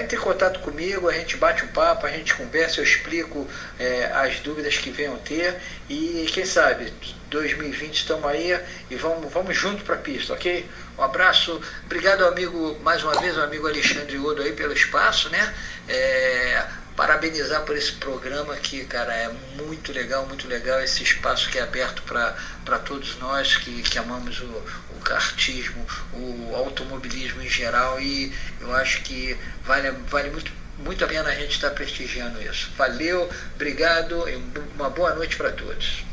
[0.00, 3.46] entre em contato comigo, a gente bate um papo, a gente conversa, eu explico
[3.78, 5.56] é, as dúvidas que venham ter
[5.88, 6.92] e quem sabe
[7.30, 8.58] 2020 estamos aí
[8.90, 10.68] e vamos, vamos junto para a pista, ok?
[10.98, 15.54] Um abraço, obrigado amigo, mais uma vez, o amigo Alexandre Odo aí pelo espaço, né?
[15.88, 16.64] É,
[16.96, 21.62] parabenizar por esse programa que, cara, é muito legal, muito legal esse espaço que é
[21.62, 24.62] aberto para todos nós que, que amamos o
[25.02, 25.84] kartismo,
[26.14, 30.52] o automobilismo em geral e eu acho que vale, vale muito,
[30.84, 32.70] muito a pena a gente estar prestigiando isso.
[32.76, 34.40] Valeu, obrigado e
[34.76, 36.04] uma boa noite para todos.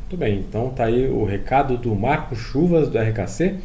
[0.00, 3.58] Muito bem, então tá aí o recado do Marco Chuvas do RKC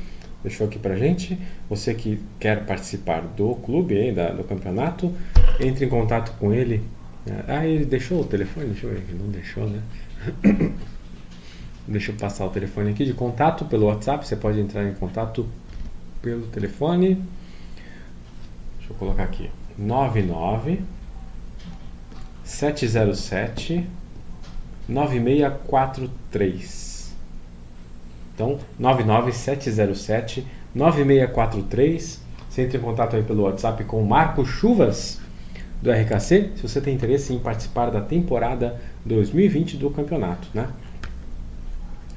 [0.43, 1.37] deixou aqui pra gente.
[1.69, 5.13] Você que quer participar do clube, aí, da, do campeonato,
[5.59, 6.83] entre em contato com ele.
[7.47, 8.67] Ah, ele deixou o telefone?
[8.67, 9.81] Deixa eu ver, não deixou, né?
[11.87, 14.27] Deixa eu passar o telefone aqui de contato pelo WhatsApp.
[14.27, 15.47] Você pode entrar em contato
[16.21, 17.15] pelo telefone.
[18.77, 20.81] Deixa eu colocar aqui: 99
[22.43, 23.87] 707
[24.87, 27.13] 9643.
[28.33, 32.21] Então, 99707 9643.
[32.49, 35.21] Você entra em contato aí pelo WhatsApp com o Marco Chuvas
[35.81, 40.67] do RKC, se você tem interesse em participar da temporada 2020 do campeonato, né?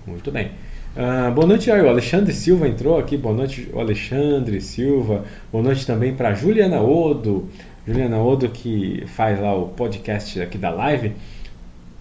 [0.06, 0.50] Muito bem.
[0.94, 3.16] Uh, boa noite aí, o Alexandre Silva entrou aqui.
[3.16, 5.24] Boa noite, Alexandre Silva.
[5.50, 7.48] Boa noite também para Juliana Odo.
[7.86, 11.12] Juliana Odo que faz lá o podcast aqui da live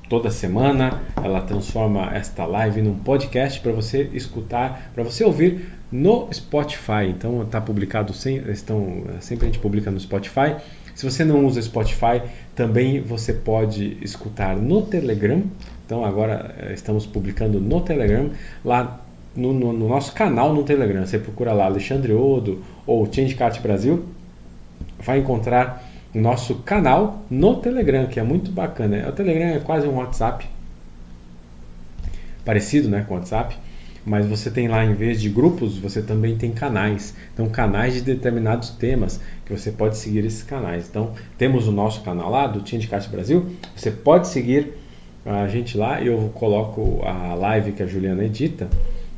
[0.10, 1.02] toda semana.
[1.24, 7.08] Ela transforma esta live num podcast para você escutar, para você ouvir no Spotify.
[7.10, 10.56] Então está publicado sem, estão sempre a gente publica no Spotify.
[10.94, 12.22] Se você não usa Spotify,
[12.54, 15.42] também você pode escutar no Telegram.
[15.86, 18.30] Então agora eh, estamos publicando no Telegram
[18.63, 19.02] lá
[19.36, 21.06] no, no, no nosso canal no Telegram.
[21.06, 24.06] Você procura lá Alexandre Odo ou Changecart Brasil,
[25.00, 29.08] vai encontrar nosso canal no Telegram, que é muito bacana.
[29.10, 30.48] O Telegram é quase um WhatsApp,
[32.46, 33.58] parecido né, com o WhatsApp,
[34.06, 37.15] mas você tem lá, em vez de grupos, você também tem canais.
[37.34, 40.88] Então, canais de determinados temas, que você pode seguir esses canais.
[40.89, 44.74] Então, temos o nosso canal lá, do Kart Brasil, você pode seguir
[45.26, 48.68] a gente lá, eu coloco a live que a Juliana edita,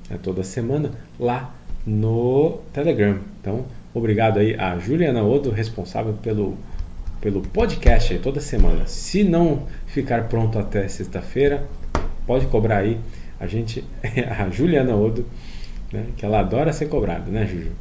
[0.09, 1.53] é toda semana, lá
[1.85, 3.17] no Telegram.
[3.41, 6.57] Então, obrigado aí a Juliana Odo, responsável pelo
[7.25, 8.85] pelo podcast aí, toda semana.
[8.85, 11.65] Se não ficar pronto até sexta-feira,
[12.27, 12.99] pode cobrar aí.
[13.39, 13.83] A gente,
[14.29, 15.25] a Juliana Odo,
[15.91, 17.71] né, que ela adora ser cobrada, né, Juju?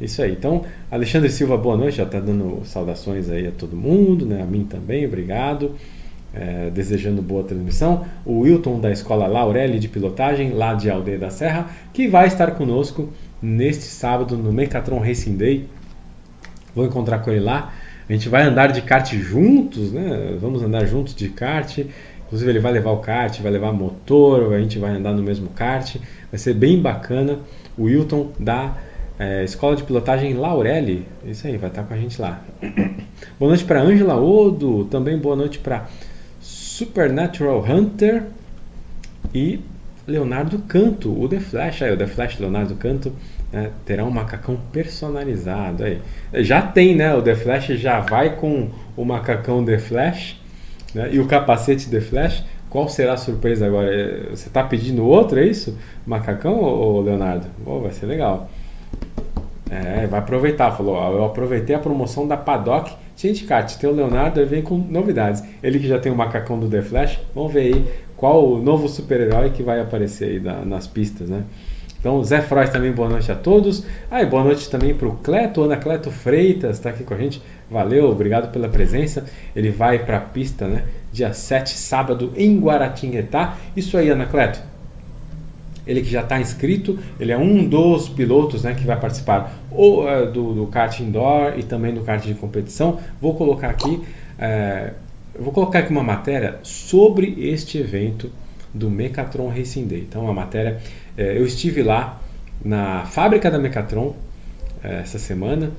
[0.00, 0.32] Isso aí.
[0.32, 1.96] Então, Alexandre Silva, boa noite.
[1.96, 4.42] Já está dando saudações aí a todo mundo, né?
[4.42, 5.76] A mim também, obrigado.
[6.34, 8.06] É, desejando boa transmissão.
[8.24, 12.52] O Wilton da Escola Laureli de Pilotagem, lá de Aldeia da Serra, que vai estar
[12.52, 15.68] conosco neste sábado no Mecatron Racing Day.
[16.74, 17.74] Vou encontrar com ele lá.
[18.08, 20.36] A gente vai andar de kart juntos, né?
[20.40, 21.78] Vamos andar juntos de kart.
[22.26, 25.48] Inclusive ele vai levar o kart, vai levar motor, a gente vai andar no mesmo
[25.50, 25.96] kart.
[26.30, 27.38] Vai ser bem bacana.
[27.76, 28.74] O Wilton da
[29.18, 32.42] é, Escola de Pilotagem Laurelli, isso aí, vai estar com a gente lá.
[33.38, 35.86] boa noite para Angela Odo, também boa noite para
[36.72, 38.22] Supernatural Hunter
[39.34, 39.60] e
[40.06, 43.12] Leonardo Canto, o The Flash, aí o The Flash Leonardo Canto
[43.52, 45.84] né, terá um macacão personalizado.
[45.84, 46.00] Aí.
[46.42, 47.14] Já tem, né?
[47.14, 50.40] O The Flash já vai com o macacão The Flash
[50.94, 52.42] né, e o capacete The Flash.
[52.70, 53.94] Qual será a surpresa agora?
[53.94, 55.78] É, você está pedindo outro, é isso?
[56.06, 57.48] Macacão, ou Leonardo?
[57.66, 58.48] Oh, vai ser legal.
[59.70, 60.72] É, vai aproveitar.
[60.72, 63.01] Falou, eu aproveitei a promoção da Paddock.
[63.16, 65.42] Gente, Kat, tem o Leonardo, vem com novidades.
[65.62, 67.20] Ele que já tem o macacão do The Flash.
[67.34, 67.86] Vamos ver aí
[68.16, 71.44] qual o novo super-herói que vai aparecer aí da, nas pistas, né?
[72.02, 73.86] Então, Zé Frois também, boa noite a todos.
[74.10, 77.16] Ah, e boa noite também para o Cleto, Ana Cleto Freitas, está aqui com a
[77.16, 77.40] gente.
[77.70, 79.24] Valeu, obrigado pela presença.
[79.54, 80.84] Ele vai para a pista, né?
[81.12, 83.56] Dia 7, sábado, em Guaratinguetá.
[83.76, 84.71] Isso aí, Ana Cleto.
[85.86, 90.04] Ele que já está inscrito, ele é um dos pilotos né, que vai participar ou,
[90.04, 93.00] uh, do, do kart indoor e também do kart de competição.
[93.20, 94.92] Vou colocar aqui, uh,
[95.38, 98.30] vou colocar aqui uma matéria sobre este evento
[98.72, 100.06] do Mecatron Racing Day.
[100.08, 100.80] Então, a matéria
[101.16, 102.20] é, eu estive lá
[102.64, 104.14] na fábrica da Mecatron
[104.82, 105.70] essa semana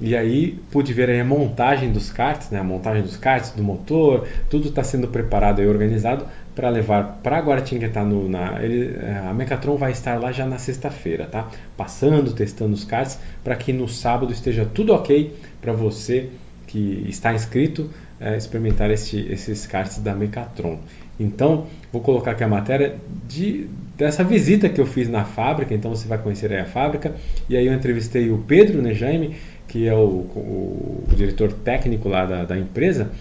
[0.00, 3.62] e aí pude ver aí a montagem dos karts, né, a montagem dos karts, do
[3.62, 6.24] motor, tudo está sendo preparado e organizado
[6.58, 10.58] para levar para Guaratinguetá no, na ele, é, a Mecatron vai estar lá já na
[10.58, 11.48] sexta-feira, tá?
[11.76, 15.32] Passando, testando os karts para que no sábado esteja tudo ok
[15.62, 16.30] para você
[16.66, 17.88] que está inscrito
[18.20, 20.80] é, experimentar este, esses karts da Mecatron.
[21.20, 22.96] Então, vou colocar aqui a matéria
[23.28, 27.14] de dessa visita que eu fiz na fábrica, então você vai conhecer aí a fábrica.
[27.48, 29.36] E aí eu entrevistei o Pedro Nejaime,
[29.68, 33.12] que é o, o, o diretor técnico lá da, da empresa,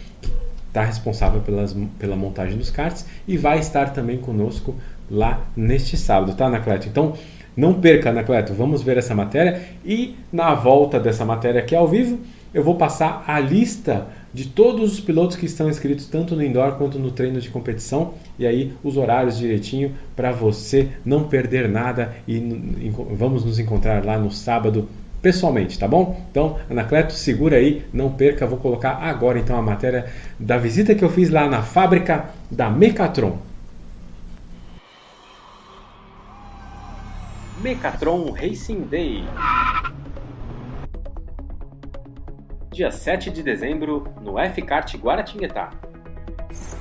[0.77, 4.75] está responsável pelas, pela montagem dos karts e vai estar também conosco
[5.09, 6.87] lá neste sábado, tá, Anacleto?
[6.87, 7.13] Então,
[7.55, 12.19] não perca, Anacleto, vamos ver essa matéria e na volta dessa matéria aqui ao vivo,
[12.53, 16.73] eu vou passar a lista de todos os pilotos que estão inscritos tanto no indoor
[16.73, 22.13] quanto no treino de competição e aí os horários direitinho para você não perder nada
[22.27, 22.39] e
[23.17, 24.87] vamos nos encontrar lá no sábado
[25.21, 26.25] pessoalmente, tá bom?
[26.29, 31.03] Então, Anacleto, segura aí, não perca, vou colocar agora então a matéria da visita que
[31.03, 33.37] eu fiz lá na fábrica da Mecatron.
[37.59, 39.23] Mecatron Racing Day.
[42.71, 45.71] Dia 7 de dezembro, no F-Kart Guaratinguetá.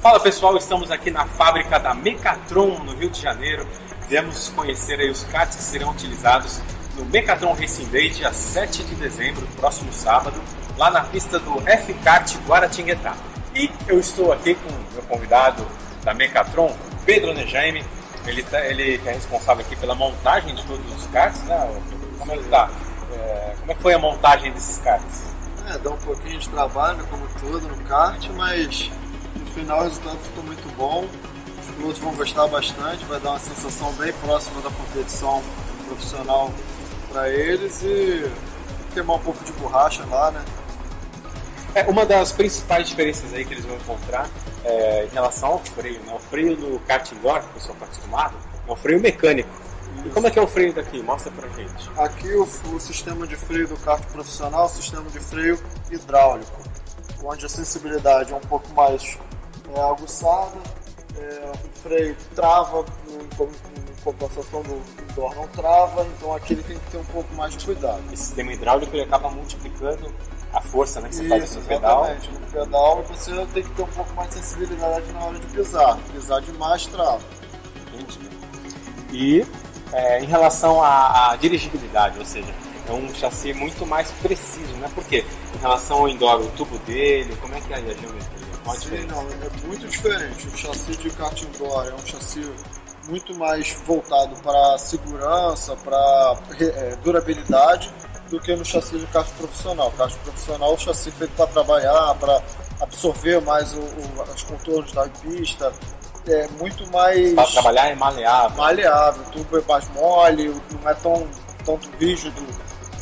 [0.01, 3.67] Fala pessoal, estamos aqui na fábrica da Mecatron, no Rio de Janeiro.
[4.09, 6.61] Viemos conhecer aí os karts que serão utilizados
[6.97, 10.41] no Mecatron Racing Day, dia 7 de dezembro, próximo sábado,
[10.79, 13.15] lá na pista do F-Kart Guaratinguetá.
[13.55, 15.67] E eu estou aqui com o meu convidado
[16.03, 16.75] da Mecatron,
[17.05, 17.85] Pedro Nejaime.
[18.27, 21.81] Ele, tá, ele é responsável aqui pela montagem de todos os karts, né?
[22.19, 22.69] Como ele tá?
[23.13, 25.23] É, como é que foi a montagem desses karts?
[25.69, 28.91] É, dá um pouquinho de trabalho, como tudo no kart, mas
[29.37, 31.07] no final o resultado ficou muito bom.
[31.61, 35.43] Os pilotos vão gostar bastante, vai dar uma sensação bem próxima da competição
[35.87, 36.53] profissional
[37.17, 38.31] para eles e
[38.93, 40.45] queimar um pouco de borracha lá, né?
[41.75, 44.29] É, uma das principais diferenças aí que eles vão encontrar
[44.63, 46.13] é, em relação ao freio, né?
[46.15, 48.37] O freio do kart indoor, que o pessoal está acostumado,
[48.69, 49.49] é um freio mecânico.
[49.97, 50.09] Isso.
[50.09, 51.03] E como é que é o freio daqui?
[51.03, 51.91] Mostra pra gente.
[51.97, 55.59] Aqui o, o sistema de freio do kart profissional é o sistema de freio
[55.91, 56.63] hidráulico,
[57.25, 59.17] onde a sensibilidade é um pouco mais
[59.75, 60.59] é, aguçada,
[61.19, 64.81] é, o freio trava em, compensação do
[65.11, 68.01] indoor não trava, então aqui ele tem que ter um pouco mais de cuidado.
[68.13, 70.13] Esse sistema hidráulico ele acaba multiplicando
[70.53, 72.05] a força né, que você Isso, faz no pedal.
[72.05, 75.47] Exatamente, no pedal você tem que ter um pouco mais de sensibilidade na hora de
[75.49, 75.99] pisar.
[76.13, 77.21] Pisar demais trava.
[77.93, 78.31] Entendi.
[79.13, 79.47] E
[79.93, 82.55] é, em relação à, à, dirigibilidade, ou seja,
[82.89, 84.89] é um chassi muito mais preciso, né?
[84.95, 85.25] Por quê?
[85.55, 88.47] Em relação ao indoor, o tubo dele, como é que é a geometria?
[88.75, 90.47] Sim, não, é muito diferente.
[90.49, 92.41] O chassi de kart indoor é um chassi
[93.09, 97.91] muito mais voltado para segurança, para é, durabilidade,
[98.31, 99.93] do que no chassi de kart profissional.
[99.93, 102.43] Kart profissional, o chassi feito para trabalhar, para
[102.81, 105.73] absorver mais o, o, os contornos da pista,
[106.27, 107.35] é muito mais.
[107.35, 108.57] Para trabalhar é maleável.
[108.57, 111.27] Maleável, o tubo é mais mole, não é tão
[111.65, 112.47] tanto rígido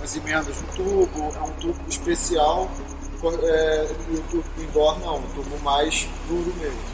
[0.03, 2.71] as emendas do tubo, é um tubo especial.
[3.43, 6.94] É, e o tubo indoor não, um tubo mais duro mesmo.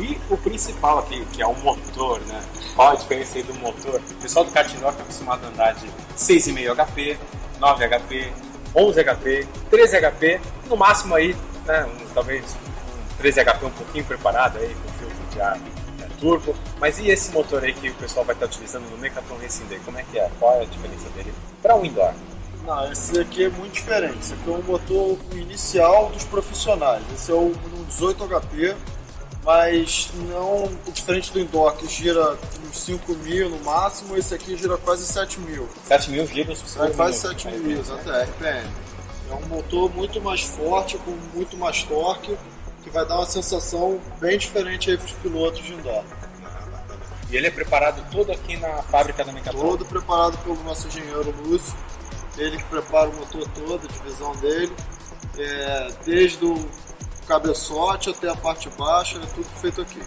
[0.00, 2.42] E o principal aqui, que é o motor, né?
[2.74, 3.96] Qual a diferença aí do motor?
[3.96, 5.86] O pessoal do kart indoor está acostumado a andar de
[6.16, 7.18] 6,5 HP,
[7.60, 8.32] 9 HP,
[8.74, 11.36] 11 HP, 13 HP, no máximo aí,
[11.66, 16.08] né, um, talvez um 13 HP um pouquinho preparado aí com filtro de ar né,
[16.18, 16.54] turbo.
[16.78, 19.80] Mas e esse motor aí que o pessoal vai estar utilizando no Mecatron Racing Day?
[19.84, 20.30] Como é que é?
[20.38, 22.14] Qual é a diferença dele para o indoor?
[22.64, 24.18] Não, esse aqui é muito diferente.
[24.20, 27.02] Esse aqui é um motor inicial dos profissionais.
[27.14, 27.52] Esse é o
[27.88, 28.76] 18 HP
[29.44, 32.36] mas não diferente do indoor que gira
[32.68, 35.68] uns 5 mil no máximo, esse aqui gira quase 7 mil.
[35.86, 38.70] 7 mil giros por Quase 7 mil, até RPM.
[39.30, 42.36] É um motor muito mais forte, com muito mais torque,
[42.82, 46.04] que vai dar uma sensação bem diferente aí para os pilotos de indoor.
[47.30, 49.60] E ele é preparado todo aqui na fábrica da Mecatron?
[49.60, 51.76] Todo preparado pelo nosso engenheiro Lúcio.
[52.36, 54.72] Ele que prepara o motor todo, a divisão dele.
[55.38, 56.68] É, desde o
[57.30, 60.02] cabeçote até a parte baixa, é tudo feito aqui.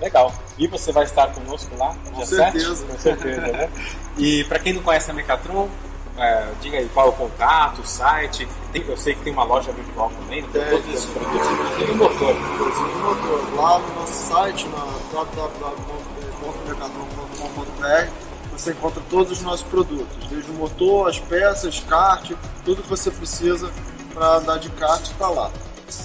[0.00, 0.34] Legal.
[0.58, 1.94] E você vai estar conosco lá?
[2.12, 2.74] Com certeza.
[2.74, 2.90] 7?
[2.90, 3.70] Com certeza, né?
[4.16, 5.68] E para quem não conhece a Mecatron,
[6.16, 8.48] é, diga aí qual é o contato, o site.
[8.72, 12.34] Tem, eu sei que tem uma loja virtual também, tem todos esses produtos, inclusive motor.
[12.34, 13.54] Inclusive motor.
[13.54, 18.10] Lá no nosso site, na www.mecatron.com.br,
[18.50, 22.32] você encontra todos os nossos produtos, desde o motor, as peças, kart,
[22.64, 23.70] tudo que você precisa
[24.12, 25.52] para andar de kart está lá.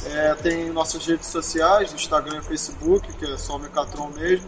[0.05, 4.47] É, tem nossas redes sociais, Instagram e Facebook, que é só Mecatron mesmo.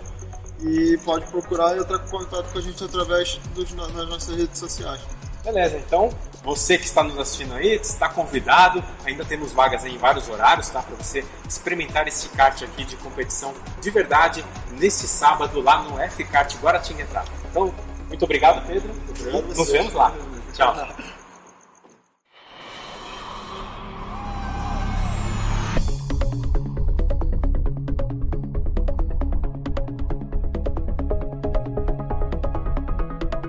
[0.62, 4.58] E pode procurar e entrar em contato com a gente através dos, nas nossas redes
[4.58, 5.02] sociais.
[5.44, 6.10] Beleza, então
[6.44, 8.84] você que está nos assistindo aí, está convidado.
[9.06, 10.82] Ainda temos vagas em vários horários, tá?
[10.82, 16.56] Para você experimentar esse kart aqui de competição de verdade nesse sábado lá no F-Kart
[16.58, 17.26] Guaratinguetá.
[17.52, 17.74] Então,
[18.08, 18.92] muito obrigado, Pedro.
[19.10, 20.14] Obrigado Nos vemos lá.
[20.54, 20.76] Tchau.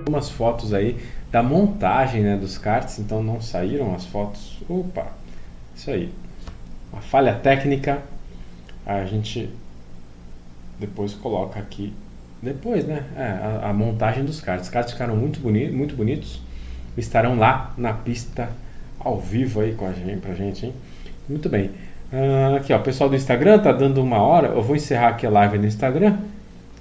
[0.07, 0.97] Umas fotos aí
[1.31, 4.57] da montagem né, dos karts, então não saíram as fotos.
[4.69, 5.07] Opa,
[5.75, 6.11] isso aí.
[6.91, 8.01] Uma falha técnica.
[8.85, 9.49] A gente
[10.79, 11.93] depois coloca aqui.
[12.41, 13.03] Depois, né?
[13.15, 14.67] É, a, a, montagem dos karts.
[14.67, 16.41] Os karts ficaram muito, boni muito bonitos.
[16.95, 18.49] Estarão lá na pista
[18.99, 20.73] ao vivo aí com a gente, pra gente, hein?
[21.27, 21.71] Muito bem.
[22.11, 24.49] Uh, aqui, ó, o pessoal do Instagram tá dando uma hora.
[24.49, 26.17] Eu vou encerrar aqui a live no Instagram,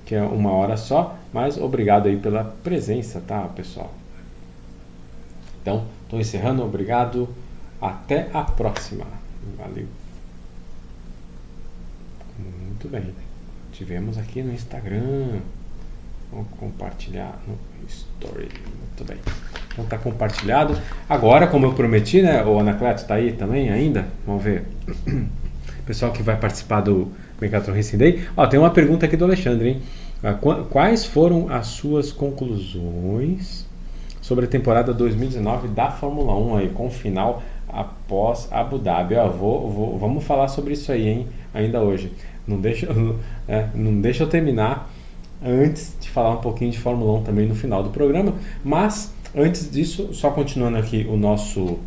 [0.04, 1.16] que é uma hora só.
[1.36, 3.92] Mas obrigado aí pela presença, tá, pessoal?
[5.60, 6.64] Então, estou encerrando.
[6.64, 7.28] Obrigado.
[7.78, 9.04] Até a próxima.
[9.58, 9.84] Valeu.
[12.38, 13.14] Muito bem.
[13.70, 15.40] Tivemos aqui no Instagram.
[16.32, 18.48] Vamos compartilhar no Story.
[18.66, 19.18] Muito bem.
[19.74, 20.74] Então tá compartilhado.
[21.06, 22.42] Agora, como eu prometi, né?
[22.46, 24.06] O Anacleto está aí também ainda.
[24.26, 24.64] Vamos ver.
[25.84, 28.26] Pessoal que vai participar do Mecatron Racing Day.
[28.34, 29.82] Ó, tem uma pergunta aqui do Alexandre, hein?
[30.28, 30.36] Ah,
[30.68, 33.64] quais foram as suas conclusões
[34.20, 39.14] sobre a temporada 2019 da Fórmula 1 aí, com o final após Abu Dhabi?
[39.14, 41.28] Ó, vou, vou, vamos falar sobre isso aí, hein?
[41.54, 42.12] Ainda hoje.
[42.44, 42.88] Não deixa,
[43.46, 44.90] é, não deixa eu terminar
[45.40, 48.34] antes de falar um pouquinho de Fórmula 1 também no final do programa.
[48.64, 51.78] Mas antes disso, só continuando aqui o nosso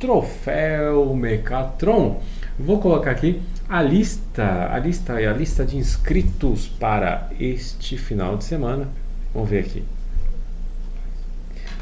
[0.00, 2.20] troféu Mecatron,
[2.58, 8.44] vou colocar aqui a lista, a lista a lista de inscritos para este final de
[8.44, 8.88] semana.
[9.32, 9.84] Vamos ver aqui.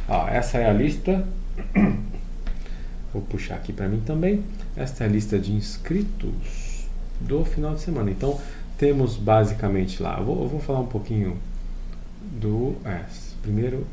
[0.08, 1.26] Ó, essa é a lista.
[3.12, 4.42] Vou puxar aqui para mim também.
[4.76, 6.86] Esta é a lista de inscritos
[7.20, 8.10] do final de semana.
[8.10, 8.40] Então,
[8.78, 10.16] temos basicamente lá.
[10.18, 11.36] Eu vou, eu vou falar um pouquinho
[12.40, 12.76] do.
[12.86, 13.02] É,
[13.42, 13.86] primeiro,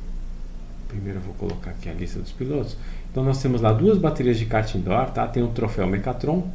[0.87, 2.77] primeiro eu vou colocar aqui a lista dos pilotos.
[3.11, 5.27] Então, nós temos lá duas baterias de kart indoor, tá?
[5.27, 6.49] Tem o troféu Mecatron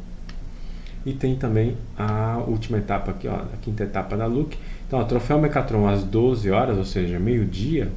[1.05, 4.57] e tem também a última etapa aqui, ó, a quinta etapa da Luke.
[4.87, 7.91] Então, o troféu Mecatron às 12 horas, ou seja, meio-dia,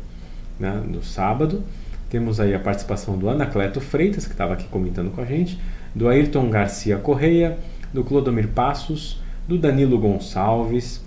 [0.60, 1.62] né, no sábado.
[2.10, 5.58] Temos aí a participação do Anacleto Freitas, que estava aqui comentando com a gente,
[5.94, 7.58] do Ayrton Garcia Correia,
[7.92, 11.02] do Clodomir Passos, do Danilo Gonçalves,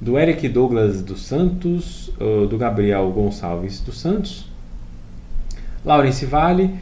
[0.00, 2.10] do Eric Douglas dos Santos,
[2.48, 4.46] do Gabriel Gonçalves dos Santos,
[5.84, 6.74] Laurence Vale,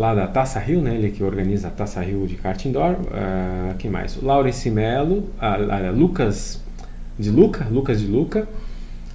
[0.00, 0.94] lá da Taça Rio, né?
[0.94, 2.92] Ele que organiza a Taça Rio de kart indoor.
[2.92, 4.16] Uh, quem mais?
[4.16, 6.58] O Laurence Melo, uh, uh, Lucas
[7.18, 8.48] de Luca, Lucas de Luca.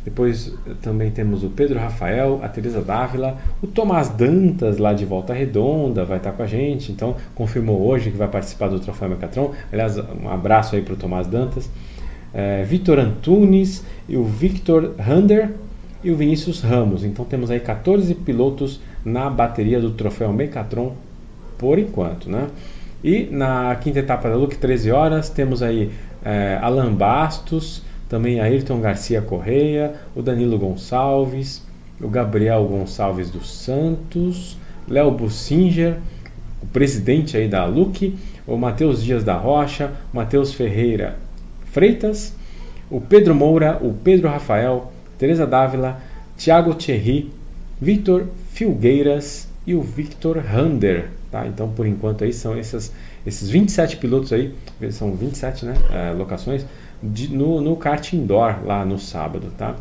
[0.04, 5.34] Depois também temos o Pedro Rafael, a Teresa Dávila, o Tomás Dantas lá de Volta
[5.34, 9.52] Redonda vai estar com a gente, então confirmou hoje que vai participar do Troféu Mecatron.
[9.74, 11.68] Aliás, um abraço aí para o Tomás Dantas.
[12.32, 15.50] É, Vitor Antunes e o Victor Hander
[16.06, 17.04] e o Vinícius Ramos.
[17.04, 20.94] Então temos aí 14 pilotos na bateria do troféu Mecatron
[21.58, 22.48] por enquanto, né?
[23.04, 25.92] E na quinta etapa da Luke, 13 horas, temos aí
[26.24, 31.64] é, Alan Bastos, também Ayrton Garcia Correia, o Danilo Gonçalves,
[32.00, 35.98] o Gabriel Gonçalves dos Santos, Léo Bussinger,
[36.62, 41.16] o presidente aí da Luke, o Matheus Dias da Rocha, Matheus Ferreira
[41.72, 42.36] Freitas,
[42.92, 46.02] o Pedro Moura, o Pedro Rafael, Teresa Dávila,
[46.38, 47.32] Thiago Thierry,
[47.80, 51.10] Victor Filgueiras e o Victor Hander.
[51.32, 51.46] Tá?
[51.48, 52.92] Então, por enquanto, aí são essas,
[53.26, 54.54] esses 27 pilotos aí,
[54.92, 56.66] são 27 né, é, locações,
[57.02, 59.52] de, no, no kart indoor lá no sábado.
[59.58, 59.76] Tá?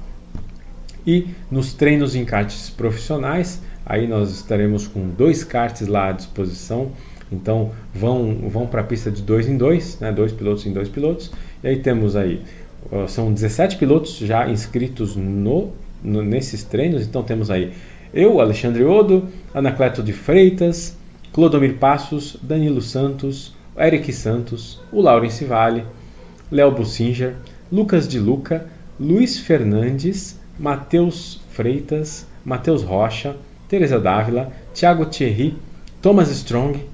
[1.06, 6.90] E nos treinos em karts profissionais, aí nós estaremos com dois karts lá à disposição.
[7.30, 10.88] Então vão, vão para a pista de dois em dois, né, dois pilotos em dois
[10.88, 11.30] pilotos.
[11.62, 12.42] E aí temos aí,
[13.08, 15.72] são 17 pilotos já inscritos no,
[16.02, 17.02] no nesses treinos.
[17.02, 17.72] Então temos aí
[18.12, 20.96] eu, Alexandre Odo, Anacleto de Freitas,
[21.32, 25.84] Clodomir Passos, Danilo Santos, Eric Santos, o Laurence Vale,
[26.50, 27.34] Léo Bussinger,
[27.72, 28.66] Lucas de Luca,
[29.00, 33.34] Luiz Fernandes, Matheus Freitas, Matheus Rocha,
[33.68, 35.56] Teresa Dávila, Thiago Thierry,
[36.00, 36.84] Thomas Strong,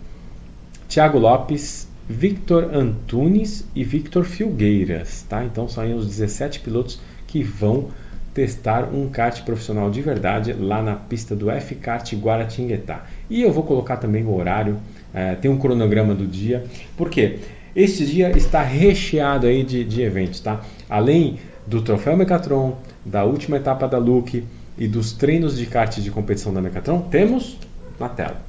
[0.89, 5.45] Thiago Lopes, Victor Antunes e Victor Filgueiras, tá?
[5.45, 7.91] Então são aí os 17 pilotos que vão
[8.35, 13.07] testar um kart profissional de verdade lá na pista do F-Kart Guaratinguetá.
[13.31, 14.79] E eu vou colocar também o horário,
[15.15, 16.65] é, tem um cronograma do dia,
[16.97, 17.39] porque
[17.77, 20.63] este dia está recheado aí de, de eventos, tá?
[20.89, 24.45] Além do Troféu Mecatron, da última etapa da Luke
[24.77, 27.57] e dos treinos de kart de competição da Mecatron, temos
[28.01, 28.43] na tela.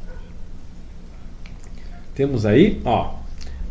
[2.16, 3.21] Temos aí, ó,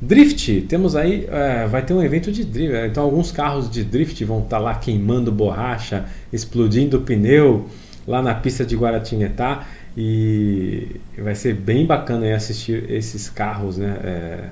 [0.03, 3.85] Drift, temos aí, é, vai ter um evento de drift, é, então alguns carros de
[3.85, 7.69] drift vão estar tá lá queimando borracha, explodindo pneu
[8.07, 14.45] lá na pista de Guaratinguetá e vai ser bem bacana assistir esses carros, né, é,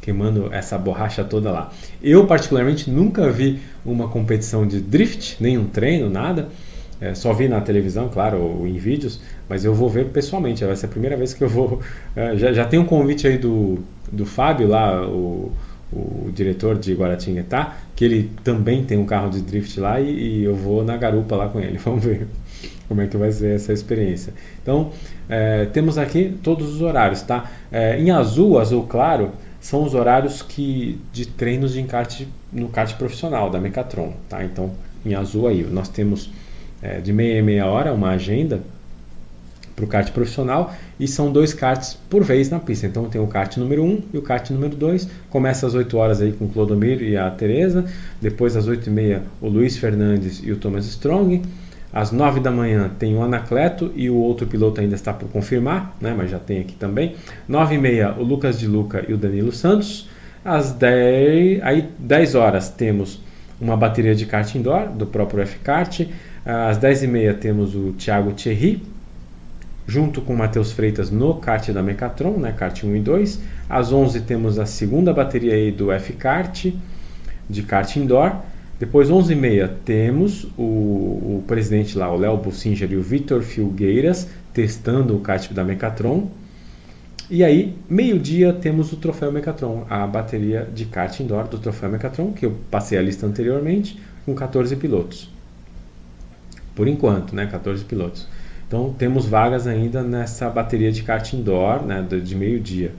[0.00, 1.72] queimando essa borracha toda lá.
[2.02, 6.48] Eu particularmente nunca vi uma competição de drift, nem um treino, nada,
[7.02, 10.64] É, só vi na televisão, claro, ou em vídeos, mas eu vou ver pessoalmente.
[10.64, 11.80] Vai ser a primeira vez que eu vou.
[12.14, 13.80] É, já, já tem um convite aí do,
[14.10, 15.50] do Fábio lá, o,
[15.92, 20.44] o diretor de Guaratinguetá, que ele também tem um carro de drift lá e, e,
[20.44, 21.78] eu vou na garupa lá com ele.
[21.84, 22.28] Vamos ver
[22.86, 24.32] como é que vai ser essa experiência.
[24.62, 24.92] Então,
[25.28, 27.50] é, temos aqui todos os horários, tá?
[27.72, 32.96] É, em azul, azul claro, são os horários que de treinos de encarte no kart
[32.96, 34.44] profissional da Mecatron, tá?
[34.44, 34.70] Então,
[35.04, 36.30] em azul aí, nós temos
[36.80, 38.60] é, de meia e meia hora uma agenda
[39.74, 42.86] para o kart profissional e são dois karts por vez na pista.
[42.86, 45.08] Então tem o kart número 1 um e o kart número 2.
[45.28, 47.84] Começa às 8 horas aí com o Clodomir e a Teresa,
[48.20, 51.42] depois às 8 e meia o Luiz Fernandes e o Thomas Strong.
[51.92, 55.96] Às 9 da manhã tem o Anacleto e o outro piloto ainda está por confirmar,
[56.00, 57.16] né, mas já tem aqui também.
[57.48, 60.08] 9 e meia o Lucas de Luca e o Danilo Santos.
[60.44, 63.20] Às 10, aí 10 horas temos
[63.60, 66.06] uma bateria de kart indoor do próprio F-Kart.
[66.44, 68.82] Às 10h30 temos o Thiago Thierry,
[69.90, 73.40] junto com Matheus Freitas no kart da Mecatron, né, kart 1 e 2.
[73.68, 76.66] Às 11 temos a segunda bateria aí do F-Kart,
[77.48, 78.36] de kart indoor.
[78.78, 85.16] Depois, 11h30, temos o, o presidente lá, o Léo Bussinger e o Vitor Filgueiras, testando
[85.16, 86.30] o kart da Mecatron.
[87.28, 92.32] E aí, meio-dia, temos o Troféu Mecatron, a bateria de kart indoor do Troféu Mecatron,
[92.32, 95.28] que eu passei a lista anteriormente, com 14 pilotos.
[96.76, 97.46] Por enquanto, né?
[97.46, 98.26] 14 pilotos.
[98.70, 102.06] Então temos vagas ainda nessa bateria de kart indoor, né?
[102.08, 102.92] De, meio-dia.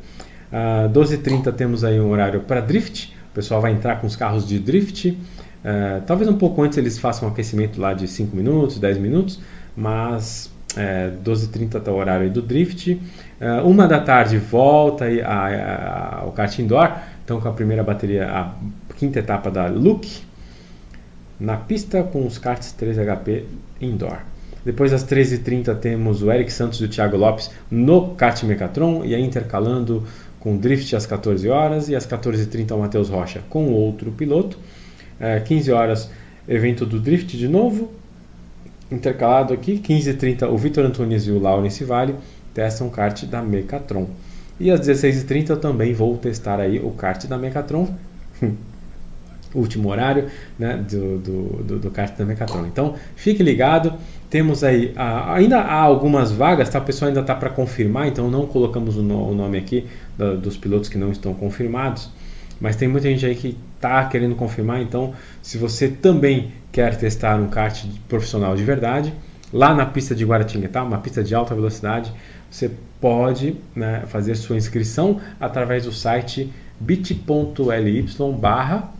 [0.51, 3.15] Uh, 12h30 temos aí um horário para drift.
[3.31, 5.07] O pessoal vai entrar com os carros de drift.
[5.07, 9.39] Uh, talvez um pouco antes eles façam um aquecimento lá de 5 minutos, 10 minutos,
[9.73, 12.91] mas é, 12h30 está o horário do drift.
[12.91, 18.53] Uh, uma da tarde volta a, o kart indoor, então com a primeira bateria, a
[18.97, 20.05] quinta etapa da Look,
[21.39, 23.43] na pista com os karts 3HP
[23.79, 24.30] indoor.
[24.63, 29.15] Depois às 13h30 temos o Eric Santos e o Thiago Lopes no kart Mecatron e
[29.15, 30.03] aí intercalando
[30.39, 34.57] com o Drift às 14 horas e às 14h30 o Matheus Rocha com outro piloto.
[35.19, 36.09] É, 15 horas
[36.47, 37.91] evento do Drift de novo,
[38.91, 39.79] intercalado aqui.
[39.79, 42.15] 15h30 o Vitor Antunes e o Laurence Vale
[42.53, 44.07] testam o kart da Mecatron.
[44.59, 47.87] E às 16h30 eu também vou testar aí o kart da Mecatron.
[49.53, 50.25] último horário
[50.57, 52.65] né, do, do, do, do kart da Mecatron.
[52.65, 53.93] Então, fique ligado.
[54.29, 56.79] Temos aí, ainda há algumas vagas, tá?
[56.79, 59.85] o pessoal ainda está para confirmar, então não colocamos o, no, o nome aqui
[60.17, 62.09] da, dos pilotos que não estão confirmados.
[62.59, 67.35] Mas tem muita gente aí que está querendo confirmar, então se você também quer testar
[67.41, 69.13] um kart profissional de verdade,
[69.51, 72.13] lá na pista de Guaratinguetá, uma pista de alta velocidade,
[72.49, 72.71] você
[73.01, 78.05] pode né, fazer sua inscrição através do site bit.ly
[78.39, 78.91] barra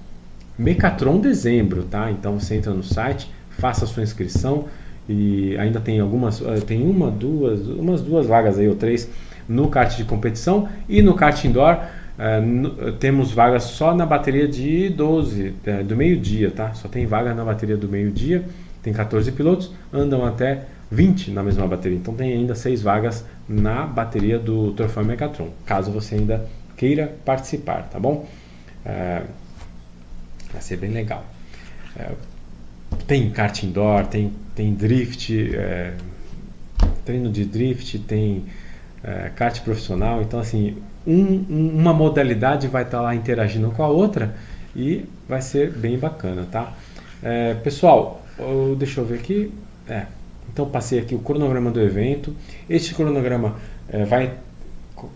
[0.62, 2.12] Mecatron dezembro, tá?
[2.12, 4.66] Então você entra no site, faça a sua inscrição
[5.10, 9.10] e ainda tem algumas, eh, tem uma, duas, umas duas vagas aí ou três
[9.50, 14.48] no kart de competição e no kart indoor uh, no, temos vagas só na bateria
[14.48, 16.76] de 12 uh, eh, do meio-dia, tá?
[16.76, 18.46] Só tem vaga na bateria do meio-dia,
[18.84, 21.98] tem 14 pilotos, andam até 20 na mesma bateria.
[21.98, 26.46] Então tem ainda seis vagas na bateria do Troféu Mecatron, caso você ainda
[26.78, 28.28] queira participar, tá bom?
[30.52, 31.26] Vai ser bem legal.
[31.98, 32.12] É,
[33.08, 35.94] tem kart indoor, tem, tem drift, é,
[37.06, 38.46] treino de drift, tem
[39.04, 40.22] é, kart profissional.
[40.22, 44.36] Então, assim, um, um, uma modalidade vai estar tá lá interagindo com a outra
[44.76, 46.74] e vai ser bem bacana, tá?
[47.24, 49.52] É, pessoal, eu, deixa eu ver aqui.
[49.88, 50.06] É,
[50.52, 52.36] então, passei aqui o cronograma do evento.
[52.70, 53.56] Este cronograma
[53.90, 54.34] é, vai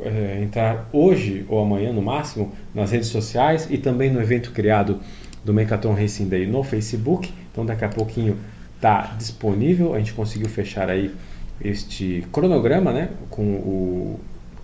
[0.02, 5.00] é, entrar hoje ou amanhã, no máximo, nas redes sociais e também no evento criado
[5.46, 7.32] do Mechaton Racing Day no Facebook.
[7.52, 8.36] Então daqui a pouquinho
[8.76, 9.94] está disponível.
[9.94, 11.14] A gente conseguiu fechar aí
[11.62, 14.20] este cronograma, né, com o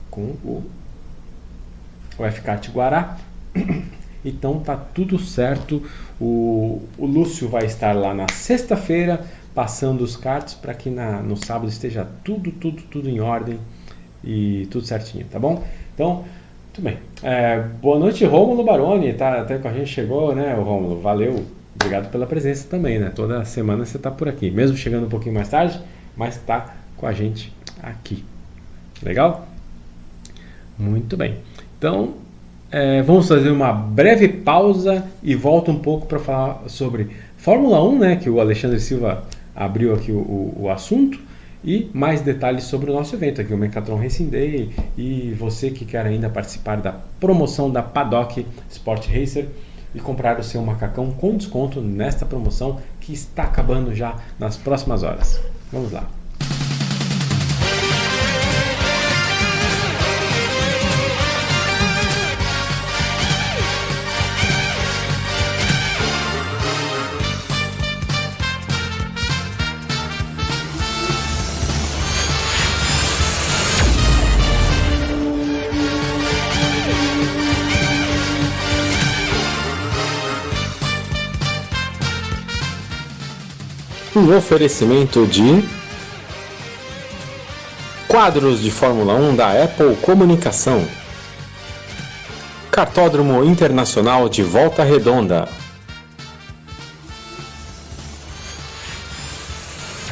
[0.10, 0.64] com o,
[2.18, 3.18] o FKT Guará.
[4.24, 5.82] Então tá tudo certo.
[6.20, 9.26] O, o Lúcio vai estar lá na sexta-feira
[9.56, 13.58] passando os cards para que na, no sábado esteja tudo, tudo, tudo em ordem
[14.24, 15.64] e tudo certinho, tá bom?
[15.96, 16.24] Então
[16.72, 16.98] muito bem.
[17.22, 19.12] É, boa noite, Rômulo Baroni.
[19.12, 21.02] Tá até com a gente chegou, né, Rômulo?
[21.02, 21.44] Valeu.
[21.76, 23.12] Obrigado pela presença também, né?
[23.14, 25.82] Toda semana você está por aqui, mesmo chegando um pouquinho mais tarde,
[26.16, 27.54] mas está com a gente
[27.84, 28.24] aqui.
[29.04, 29.46] Legal?
[30.80, 31.40] Muito bem.
[31.78, 32.14] Então,
[32.72, 38.00] é, vamos fazer uma breve pausa e volto um pouco para falar sobre Fórmula 1,
[38.00, 38.16] né?
[38.16, 41.20] Que o Alexandre Silva abriu aqui o, o, o assunto
[41.64, 44.72] e mais detalhes sobre o nosso evento aqui, o Mecatron Racing Day.
[44.98, 49.48] E você que quer ainda participar da promoção da Paddock Sport Racer,
[49.94, 55.04] e comprar o seu macacão com desconto nesta promoção que está acabando já nas próximas
[55.04, 55.42] horas.
[55.72, 56.21] Vamos lá.
[84.22, 85.68] Um oferecimento de
[88.08, 90.88] quadros de Fórmula 1 da Apple Comunicação.
[92.70, 95.50] Cartódromo Internacional de Volta Redonda.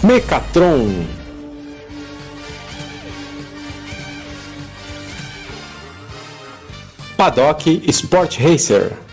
[0.02, 1.06] Mecatron.
[7.16, 9.09] Paddock Sport Racer.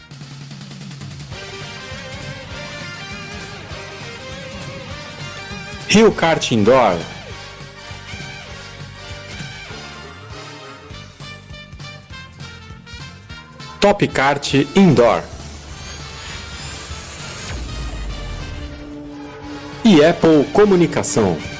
[5.88, 6.98] Rio Kart Indoor.
[13.80, 15.22] Top Kart Indoor.
[19.84, 21.55] E Apple Comunicação.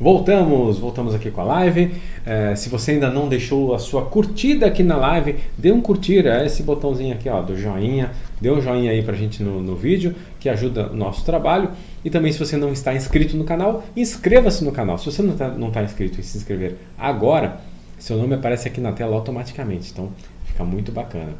[0.00, 1.94] Voltamos, voltamos aqui com a live.
[2.24, 6.26] É, se você ainda não deixou a sua curtida aqui na live, dê um curtir,
[6.26, 9.76] é esse botãozinho aqui ó, do joinha, dê um joinha aí pra gente no, no
[9.76, 11.72] vídeo, que ajuda o nosso trabalho.
[12.02, 14.96] E também se você não está inscrito no canal, inscreva-se no canal.
[14.96, 17.60] Se você não está não tá inscrito e se inscrever agora,
[17.98, 20.10] seu nome aparece aqui na tela automaticamente, então
[20.46, 21.34] fica muito bacana.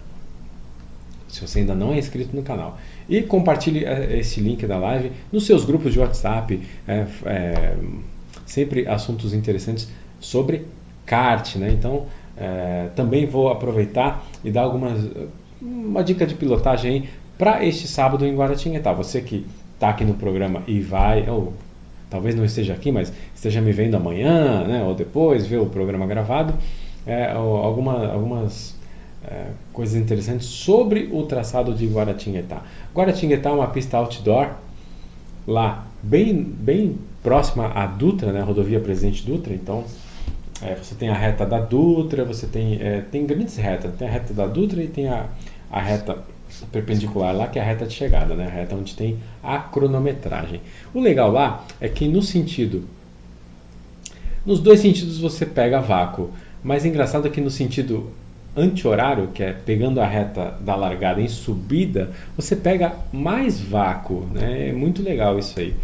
[1.28, 2.78] Se você ainda não é inscrito no canal.
[3.08, 7.74] E compartilhe é, esse link da live nos seus grupos de WhatsApp, é, é
[8.50, 9.88] sempre assuntos interessantes
[10.18, 10.66] sobre
[11.06, 11.70] kart, né?
[11.70, 14.98] Então, é, também vou aproveitar e dar algumas
[15.60, 18.92] uma dica de pilotagem para este sábado em Guaratinguetá.
[18.92, 21.52] Você que está aqui no programa e vai, ou
[22.08, 24.82] talvez não esteja aqui, mas esteja me vendo amanhã, né?
[24.82, 26.54] Ou depois, ver o programa gravado,
[27.06, 28.76] é, alguma, algumas
[29.24, 32.62] é, coisas interessantes sobre o traçado de Guaratinguetá.
[32.94, 34.50] Guaratinguetá é uma pista outdoor
[35.46, 39.84] lá bem, bem próxima à Dutra, né, rodovia Presidente Dutra, então
[40.62, 44.10] é, você tem a reta da Dutra, você tem, é, tem grandes retas, tem a
[44.10, 45.26] reta da Dutra e tem a,
[45.70, 46.18] a reta
[46.72, 50.60] perpendicular lá, que é a reta de chegada, né, a reta onde tem a cronometragem.
[50.92, 52.84] O legal lá é que no sentido,
[54.44, 56.30] nos dois sentidos você pega vácuo,
[56.62, 58.10] mas engraçado é que no sentido
[58.56, 64.68] anti-horário, que é pegando a reta da largada em subida, você pega mais vácuo, né?
[64.68, 65.74] É muito legal isso aí.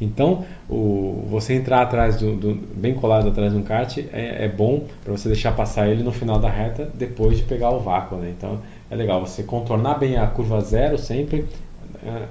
[0.00, 4.48] Então, o, você entrar atrás do, do, bem colado atrás de um kart é, é
[4.48, 8.16] bom para você deixar passar ele no final da reta depois de pegar o vácuo,
[8.16, 8.32] né?
[8.36, 11.46] Então, é legal você contornar bem a curva zero sempre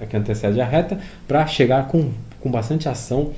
[0.01, 2.09] é, que antecede a reta para chegar com,
[2.39, 3.31] com bastante ação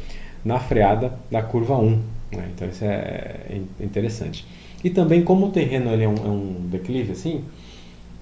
[0.44, 1.90] na freada da curva 1.
[2.32, 2.50] Né?
[2.56, 4.46] Então, isso é, é interessante.
[4.84, 7.44] E também como o terreno ele é, um, é um declive assim,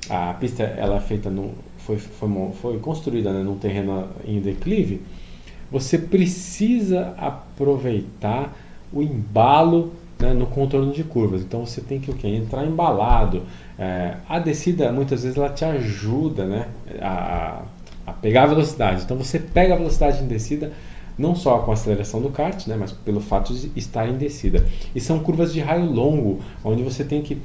[0.09, 2.29] a pista ela é feita no, foi, foi,
[2.61, 5.01] foi construída né, num terreno em declive,
[5.71, 8.55] você precisa aproveitar
[8.91, 11.41] o embalo né, no contorno de curvas.
[11.41, 12.27] Então você tem que o quê?
[12.27, 13.43] entrar embalado.
[13.77, 16.67] É, a descida muitas vezes ela te ajuda né,
[17.01, 17.61] a,
[18.05, 19.03] a pegar a velocidade.
[19.03, 20.71] Então você pega a velocidade em descida
[21.17, 24.65] não só com a aceleração do kart, né, mas pelo fato de estar em descida.
[24.95, 27.37] E são curvas de raio longo, onde você tem que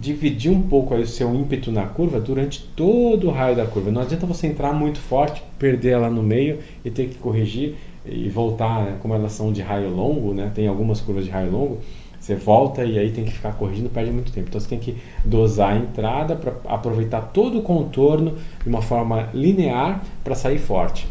[0.00, 3.90] dividir um pouco aí o seu ímpeto na curva durante todo o raio da curva.
[3.90, 7.74] Não adianta você entrar muito forte, perder ela no meio e ter que corrigir
[8.04, 11.50] e voltar, né, como elas são de raio longo, né, tem algumas curvas de raio
[11.50, 11.78] longo,
[12.20, 14.48] você volta e aí tem que ficar corrigindo, perde muito tempo.
[14.48, 19.28] Então você tem que dosar a entrada para aproveitar todo o contorno de uma forma
[19.34, 21.06] linear para sair forte.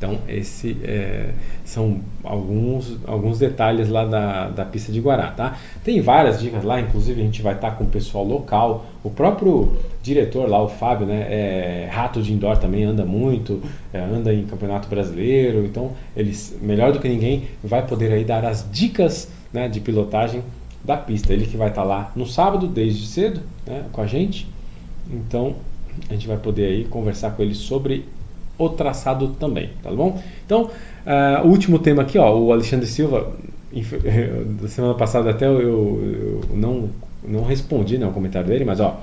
[0.00, 1.28] Então, esse é,
[1.62, 5.58] são alguns, alguns detalhes lá da, da pista de Guará, tá?
[5.84, 8.86] Tem várias dicas lá, inclusive a gente vai estar com o pessoal local.
[9.04, 11.26] O próprio diretor lá, o Fábio, né?
[11.28, 13.60] É, rato de indoor também anda muito,
[13.92, 15.66] é, anda em campeonato brasileiro.
[15.66, 20.42] Então, eles, melhor do que ninguém, vai poder aí dar as dicas né, de pilotagem
[20.82, 21.30] da pista.
[21.30, 24.48] Ele que vai estar lá no sábado, desde cedo, né, com a gente.
[25.12, 25.56] Então,
[26.08, 28.06] a gente vai poder aí conversar com ele sobre
[28.64, 30.20] o traçado também, tá bom?
[30.44, 33.32] Então, uh, o último tema aqui, ó, o Alexandre Silva,
[34.60, 36.90] da semana passada até eu, eu, não,
[37.26, 39.00] não respondi né, o comentário dele, mas ó,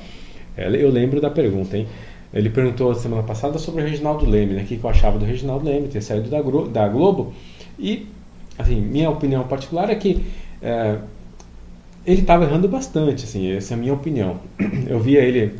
[0.57, 1.87] Eu lembro da pergunta, hein?
[2.33, 4.63] Ele perguntou semana passada sobre o Reginaldo Leme, né?
[4.63, 7.33] O que eu achava do Reginaldo Leme, ter saído da, da Globo.
[7.79, 8.07] E,
[8.57, 10.25] assim, minha opinião particular é que
[10.61, 10.97] é,
[12.05, 14.37] ele estava errando bastante, assim, essa é a minha opinião.
[14.87, 15.55] Eu via ele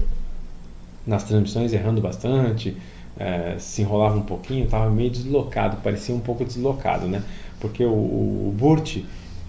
[1.05, 2.75] nas transmissões errando bastante,
[3.19, 7.23] é, se enrolava um pouquinho, estava meio deslocado, parecia um pouco deslocado, né?
[7.59, 8.99] Porque o, o, o Burt,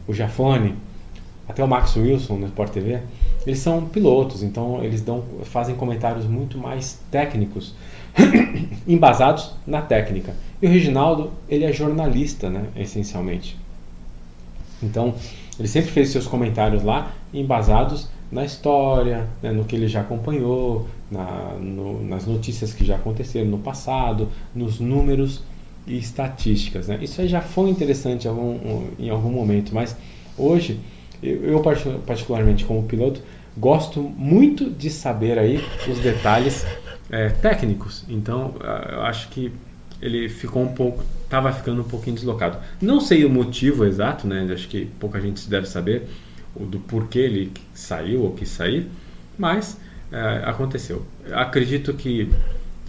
[0.07, 0.75] o Jafone,
[1.49, 3.01] até o Max Wilson no Sport TV,
[3.47, 7.75] eles são pilotos, então eles dão, fazem comentários muito mais técnicos,
[8.87, 10.35] embasados na técnica.
[10.61, 13.57] E o Reginaldo, ele é jornalista, né, essencialmente.
[14.83, 15.15] Então,
[15.59, 20.87] ele sempre fez seus comentários lá embasados na história, né, no que ele já acompanhou,
[21.11, 25.43] na, no, nas notícias que já aconteceram no passado, nos números
[25.87, 26.89] e estatísticas.
[26.89, 26.99] Né?
[27.01, 29.97] Isso aí já foi interessante algum, em algum momento, mas
[30.37, 30.79] hoje
[31.23, 31.63] eu, eu,
[32.07, 33.21] particularmente como piloto
[33.57, 36.65] gosto muito de saber aí os detalhes
[37.11, 38.05] é, técnicos.
[38.09, 38.55] Então
[38.91, 39.51] eu acho que
[40.01, 42.59] ele ficou um pouco, estava ficando um pouquinho deslocado.
[42.81, 44.49] Não sei o motivo exato, né?
[44.53, 46.09] Acho que pouca gente deve saber
[46.67, 48.89] do porquê ele saiu ou quis sair,
[49.39, 49.79] mas
[50.11, 51.07] é, aconteceu.
[51.33, 52.31] Acredito que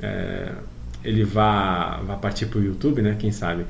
[0.01, 0.51] é,
[1.03, 3.15] ele vá, vá partir para o YouTube, né?
[3.19, 3.65] Quem sabe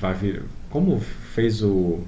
[0.00, 2.00] vai vir, como fez o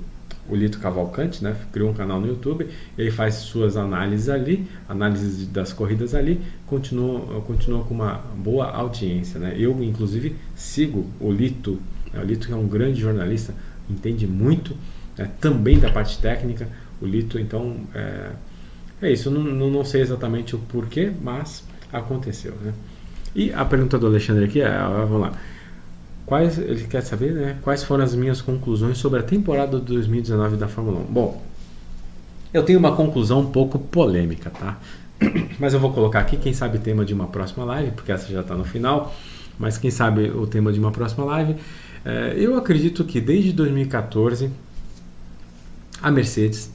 [0.48, 1.56] o Lito Cavalcante, né?
[1.72, 2.68] Criou um canal no YouTube,
[2.98, 9.38] ele faz suas análises ali, análises das corridas ali, continua, continua com uma boa audiência,
[9.38, 9.54] né?
[9.56, 11.80] Eu, inclusive, sigo o Lito,
[12.12, 12.20] né?
[12.20, 13.54] o Lito é um grande jornalista,
[13.88, 14.76] entende muito,
[15.16, 15.30] né?
[15.40, 16.68] também da parte técnica,
[17.02, 18.30] o Lito, então, é,
[19.02, 22.72] é isso, não, não, não sei exatamente o porquê, mas aconteceu, né?
[23.34, 25.32] E a pergunta do Alexandre aqui é, vamos lá,
[26.24, 30.56] Quais, ele quer saber né, quais foram as minhas conclusões sobre a temporada de 2019
[30.56, 31.04] da Fórmula 1.
[31.04, 31.42] Bom,
[32.54, 34.78] eu tenho uma conclusão um pouco polêmica, tá?
[35.58, 38.40] Mas eu vou colocar aqui, quem sabe, tema de uma próxima live, porque essa já
[38.40, 39.14] está no final.
[39.58, 41.56] Mas quem sabe o tema de uma próxima live.
[42.04, 44.50] É, eu acredito que desde 2014
[46.00, 46.72] a Mercedes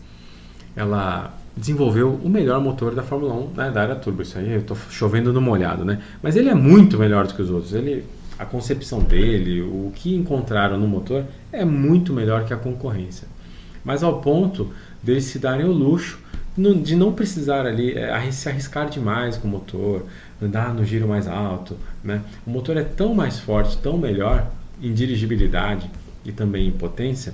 [0.78, 4.22] ela desenvolveu o melhor motor da Fórmula 1 né, da área turbo.
[4.22, 6.00] Isso aí eu estou chovendo no molhado, né?
[6.22, 7.74] Mas ele é muito melhor do que os outros.
[7.74, 8.06] Ele
[8.38, 13.28] a concepção dele, o que encontraram no motor é muito melhor que a concorrência.
[13.84, 14.72] Mas ao ponto
[15.02, 16.20] deles se darem o luxo
[16.84, 20.06] de não precisar ali é, se arriscar demais com o motor,
[20.42, 21.78] andar no giro mais alto.
[22.04, 22.22] Né?
[22.46, 24.48] O motor é tão mais forte, tão melhor
[24.82, 25.90] em dirigibilidade
[26.26, 27.34] e também em potência,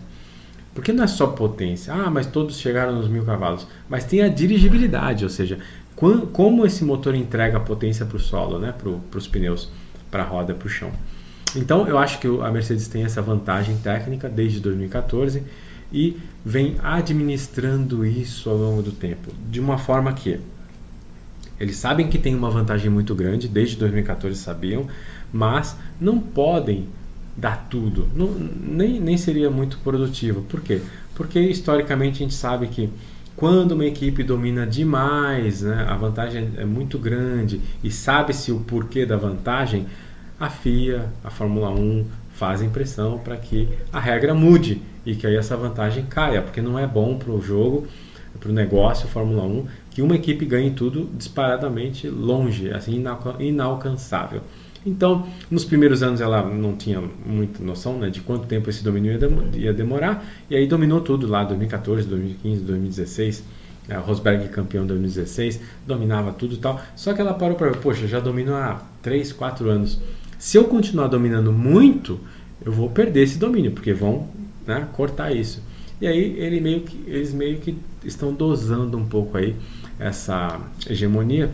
[0.74, 4.28] porque não é só potência, ah, mas todos chegaram nos mil cavalos, mas tem a
[4.28, 5.60] dirigibilidade, ou seja,
[5.96, 8.74] como esse motor entrega potência para o solo, né?
[8.74, 9.70] para os pneus
[10.10, 10.92] para a roda, para o chão.
[11.56, 15.44] Então eu acho que a Mercedes tem essa vantagem técnica desde 2014
[15.92, 20.40] e vem administrando isso ao longo do tempo, de uma forma que
[21.60, 24.88] eles sabem que tem uma vantagem muito grande, desde 2014 sabiam,
[25.32, 26.88] mas não podem
[27.36, 30.42] dar tudo, não, nem, nem seria muito produtivo.
[30.44, 30.82] Por quê?
[31.16, 32.90] Porque historicamente a gente sabe que
[33.36, 39.06] quando uma equipe domina demais, né, a vantagem é muito grande e sabe-se o porquê
[39.06, 39.88] da vantagem,
[40.40, 45.36] a FIA, a Fórmula 1 fazem pressão para que a regra mude e que aí
[45.36, 47.88] essa vantagem caia, porque não é bom para o jogo,
[48.40, 53.04] para o negócio Fórmula 1, que uma equipe ganhe tudo disparadamente longe, assim
[53.40, 54.42] inalcançável.
[54.86, 59.18] Então, nos primeiros anos ela não tinha muita noção né, de quanto tempo esse domínio
[59.56, 63.44] ia demorar, e aí dominou tudo lá, 2014, 2015, 2016.
[63.90, 66.82] A Rosberg campeão 2016, dominava tudo e tal.
[66.96, 70.00] Só que ela parou para ver, poxa, já domino há 3, 4 anos.
[70.40, 72.18] Se eu continuar dominando muito,
[72.66, 74.30] eu vou perder esse domínio, porque vão
[74.66, 75.62] né, cortar isso.
[76.00, 79.56] E aí ele meio que, eles meio que estão dosando um pouco aí
[80.00, 80.60] essa
[80.90, 81.52] hegemonia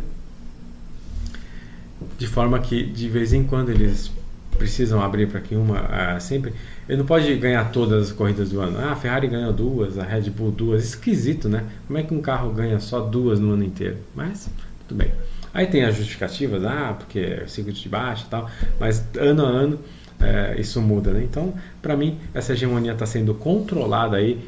[2.19, 4.11] de forma que de vez em quando eles
[4.57, 5.81] precisam abrir para que uma
[6.17, 6.53] uh, sempre
[6.87, 8.77] ele não pode ganhar todas as corridas do ano.
[8.77, 10.83] Ah, a Ferrari ganhou duas, a Red Bull duas.
[10.83, 11.63] Esquisito, né?
[11.87, 13.97] Como é que um carro ganha só duas no ano inteiro?
[14.13, 14.49] Mas
[14.87, 15.11] tudo bem.
[15.53, 18.49] Aí tem as justificativas, ah, porque é circuito de baixa e tal.
[18.79, 19.79] Mas ano a ano
[20.19, 21.23] é, isso muda, né?
[21.23, 24.39] Então, para mim, essa hegemonia está sendo controlada aí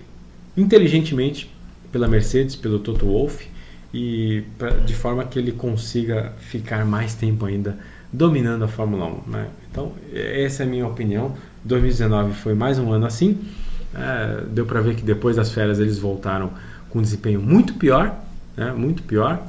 [0.57, 1.49] inteligentemente
[1.91, 3.50] pela Mercedes, pelo Toto Wolff
[3.93, 7.77] e pra, de forma que ele consiga ficar mais tempo ainda
[8.11, 9.31] dominando a Fórmula 1.
[9.31, 9.47] Né?
[9.69, 11.35] Então, essa é a minha opinião.
[11.63, 13.39] 2019 foi mais um ano assim.
[13.93, 16.51] É, deu para ver que depois das férias eles voltaram
[16.89, 18.15] com desempenho muito pior,
[18.55, 18.71] né?
[18.71, 19.41] muito pior.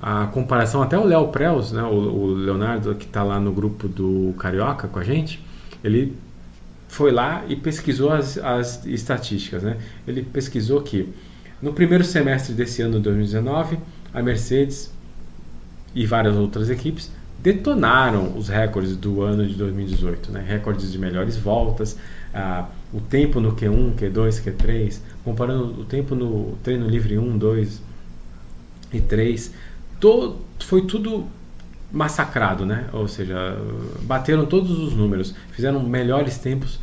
[0.00, 1.82] A comparação, até o Léo Preus, né?
[1.82, 5.44] o, o Leonardo, que está lá no grupo do Carioca com a gente,
[5.84, 6.16] ele
[6.88, 9.62] foi lá e pesquisou as, as estatísticas.
[9.62, 9.76] Né?
[10.06, 11.08] Ele pesquisou que
[11.62, 13.78] no primeiro semestre desse ano, 2019,
[14.12, 14.92] a Mercedes
[15.94, 20.44] e várias outras equipes detonaram os recordes do ano de 2018, né?
[20.46, 21.96] recordes de melhores voltas,
[22.34, 27.82] ah, o tempo no Q1, Q2, Q3, comparando o tempo no treino livre 1, 2
[28.92, 29.54] e 3,
[29.98, 31.26] to, foi tudo
[31.92, 32.88] massacrado, né?
[32.92, 33.56] Ou seja,
[34.02, 36.78] bateram todos os números, fizeram melhores tempos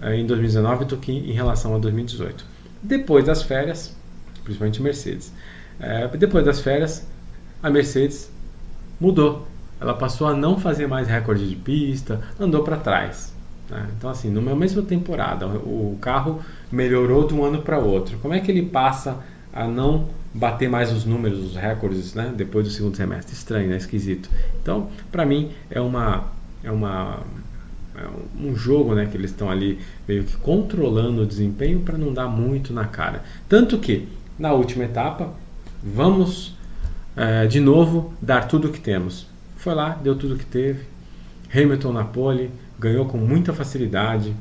[0.00, 2.44] eh, em 2019 do que em relação a 2018.
[2.82, 3.96] Depois das férias,
[4.44, 5.32] principalmente Mercedes,
[5.80, 7.06] eh, depois das férias,
[7.62, 8.30] a Mercedes
[9.00, 9.46] mudou.
[9.80, 13.32] Ela passou a não fazer mais recorde de pista, andou para trás.
[13.68, 13.88] Né?
[13.96, 16.40] Então, assim, numa mesma temporada, o carro
[16.70, 18.18] melhorou de um ano para outro.
[18.18, 19.18] Como é que ele passa
[19.52, 22.32] a não bater mais os números, os recordes, né?
[22.36, 23.34] depois do segundo semestre?
[23.34, 23.76] Estranho, né?
[23.76, 24.30] Esquisito.
[24.62, 26.24] Então, para mim, é uma.
[26.62, 27.20] É uma
[27.94, 28.06] é
[28.40, 29.78] um jogo né, que eles estão ali
[30.08, 33.22] meio que controlando o desempenho para não dar muito na cara.
[33.46, 34.08] Tanto que
[34.42, 35.30] na última etapa,
[35.80, 36.56] vamos
[37.16, 39.28] é, de novo dar tudo o que temos.
[39.56, 40.84] Foi lá, deu tudo o que teve.
[41.54, 44.34] Hamilton na pole, ganhou com muita facilidade.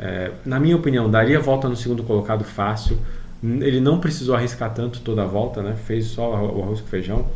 [0.00, 2.96] É, na minha opinião, daria volta no segundo colocado fácil.
[3.42, 5.76] Ele não precisou arriscar tanto toda a volta, né?
[5.76, 7.26] fez só o arroz com feijão.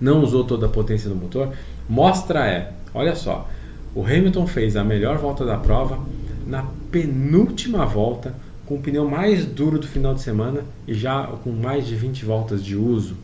[0.00, 1.52] Não usou toda a potência do motor.
[1.88, 3.48] Mostra é, olha só,
[3.96, 5.98] o Hamilton fez a melhor volta da prova
[6.46, 8.32] na penúltima volta,
[8.68, 12.26] com o pneu mais duro do final de semana e já com mais de 20
[12.26, 13.16] voltas de uso.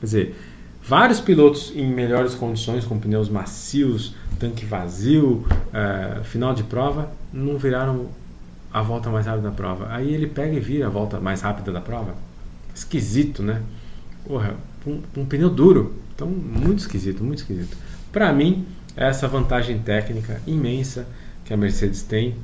[0.00, 0.34] Quer dizer,
[0.82, 7.56] vários pilotos em melhores condições, com pneus macios, tanque vazio, uh, final de prova, não
[7.56, 8.08] viraram
[8.72, 9.86] a volta mais rápida da prova.
[9.90, 12.16] Aí ele pega e vira a volta mais rápida da prova.
[12.74, 13.62] Esquisito, né?
[14.26, 15.94] Porra, um, um pneu duro.
[16.12, 17.76] Então, muito esquisito, muito esquisito.
[18.10, 21.06] Para mim, essa vantagem técnica imensa
[21.44, 22.34] que a Mercedes tem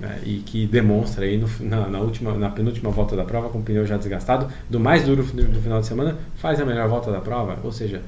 [0.00, 3.58] né, e que demonstra aí no, na, na, última, na penúltima volta da prova com
[3.58, 7.12] o pneu já desgastado, do mais duro do final de semana, faz a melhor volta
[7.12, 8.02] da prova, ou seja,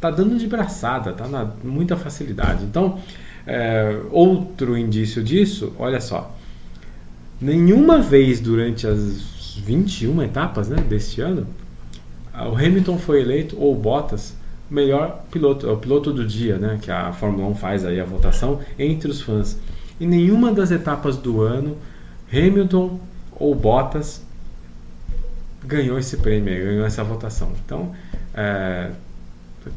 [0.00, 2.64] tá dando de braçada, tá na muita facilidade.
[2.64, 2.98] Então,
[3.46, 6.36] é, outro indício disso, olha só,
[7.40, 11.46] nenhuma vez durante as 21 etapas né, deste ano,
[12.34, 14.34] o Hamilton foi eleito, ou Bottas,
[14.70, 18.04] melhor piloto, é o piloto do dia, né, que a Fórmula 1 faz aí a
[18.04, 19.58] votação entre os fãs.
[20.00, 21.76] Em nenhuma das etapas do ano,
[22.32, 22.98] Hamilton
[23.32, 24.22] ou Bottas
[25.64, 27.52] ganhou esse prêmio, ganhou essa votação.
[27.64, 27.94] Então,
[28.34, 28.90] é,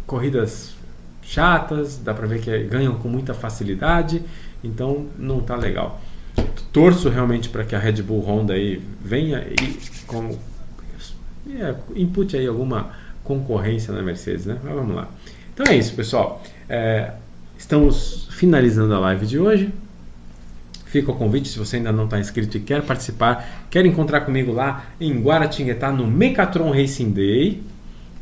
[0.05, 0.75] corridas
[1.21, 4.21] chatas, dá para ver que ganham com muita facilidade,
[4.63, 6.01] então não tá legal.
[6.71, 10.37] Torço realmente para que a Red Bull Honda aí venha e como
[11.49, 11.75] é,
[12.37, 12.91] aí alguma
[13.23, 14.57] concorrência na Mercedes, né?
[14.63, 15.09] Mas vamos lá.
[15.53, 16.43] Então é isso, pessoal.
[16.67, 17.11] É,
[17.57, 19.73] estamos finalizando a live de hoje.
[20.95, 24.53] Fica o convite, se você ainda não está inscrito e quer participar, quer encontrar comigo
[24.53, 27.61] lá em Guaratinguetá no Mecatron Racing Day,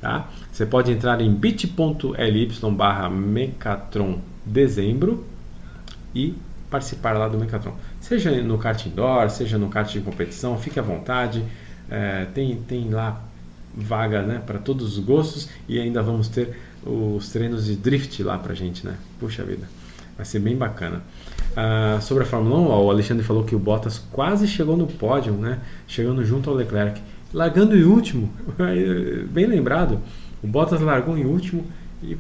[0.02, 0.28] tá?
[0.52, 5.24] Você pode entrar em bit.ly barra Mecatron dezembro
[6.16, 6.34] e
[6.68, 7.76] participar lá do Mecatron.
[8.02, 11.44] Seja no kart indoor, seja no kart de competição, fique à vontade.
[11.92, 13.22] É, tem, tem lá
[13.72, 18.40] vaga né, para todos os gostos e ainda vamos ter os treinos de drift lá
[18.40, 18.96] para gente, né?
[19.20, 19.70] Puxa vida,
[20.18, 21.04] vai ser bem bacana.
[21.56, 24.88] Ah, sobre a Fórmula 1, ó, o Alexandre falou que o Bottas quase chegou no
[24.88, 25.60] pódio, né?
[25.88, 27.02] Chegando junto ao Leclerc,
[27.34, 28.32] largando em último.
[29.30, 30.00] Bem lembrado,
[30.44, 31.66] o Bottas largou em último
[32.02, 32.18] e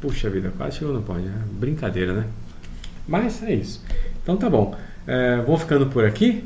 [0.00, 1.24] puxa vida, quase chegou no pódio.
[1.24, 1.42] Né?
[1.52, 2.26] Brincadeira, né?
[3.06, 3.82] Mas é isso.
[4.22, 4.74] Então tá bom.
[5.06, 6.44] É, vou ficando por aqui.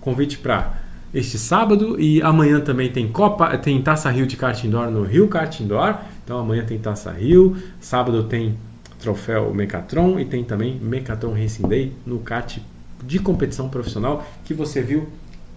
[0.00, 0.72] Convite para
[1.12, 5.28] este sábado e amanhã também tem Copa, tem Taça Rio de kart indoor no Rio
[5.28, 5.96] Kart Indoor.
[6.24, 8.56] Então amanhã tem Taça Rio, sábado tem
[9.06, 12.58] troféu Mecatron e tem também Mecatron Racing Day no kart
[13.04, 15.08] de competição profissional que você viu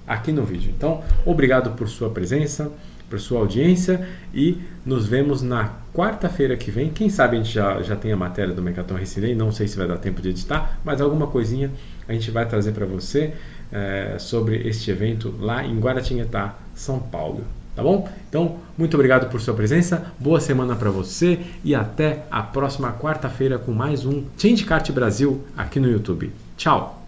[0.05, 0.71] aqui no vídeo.
[0.77, 2.71] Então, obrigado por sua presença,
[3.09, 6.91] por sua audiência e nos vemos na quarta-feira que vem.
[6.91, 9.67] Quem sabe a gente já, já tem a matéria do Mecatron Racing Day, não sei
[9.67, 11.71] se vai dar tempo de editar, mas alguma coisinha
[12.07, 13.33] a gente vai trazer para você
[13.71, 17.43] é, sobre este evento lá em Guaratinguetá, São Paulo.
[17.79, 18.09] Tá bom?
[18.27, 23.57] Então, muito obrigado por sua presença, boa semana para você e até a próxima quarta-feira
[23.57, 26.29] com mais um Change Kart Brasil aqui no YouTube.
[26.57, 26.98] Tchau!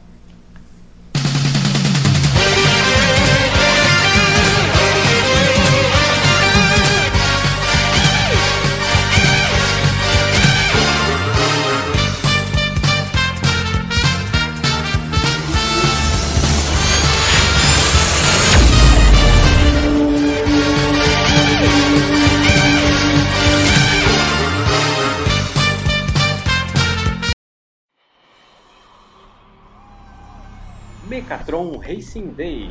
[31.32, 32.70] Mecatron Racing Day.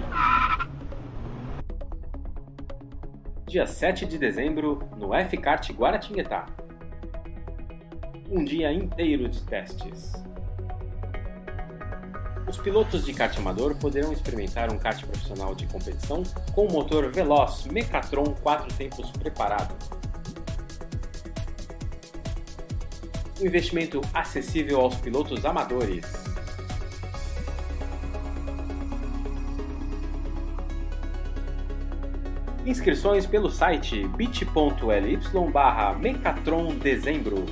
[3.47, 6.45] Dia 7 de dezembro, no F-Kart Guaratinguetá.
[8.31, 10.13] um dia inteiro de testes.
[12.47, 16.23] Os pilotos de kart amador poderão experimentar um kart profissional de competição
[16.55, 19.75] com o motor veloz Mecatron 4 tempos preparado.
[23.41, 26.31] Um investimento acessível aos pilotos amadores.
[32.71, 35.19] Inscrições pelo site bit.ly
[35.51, 37.45] barra Mecatron Dezembro.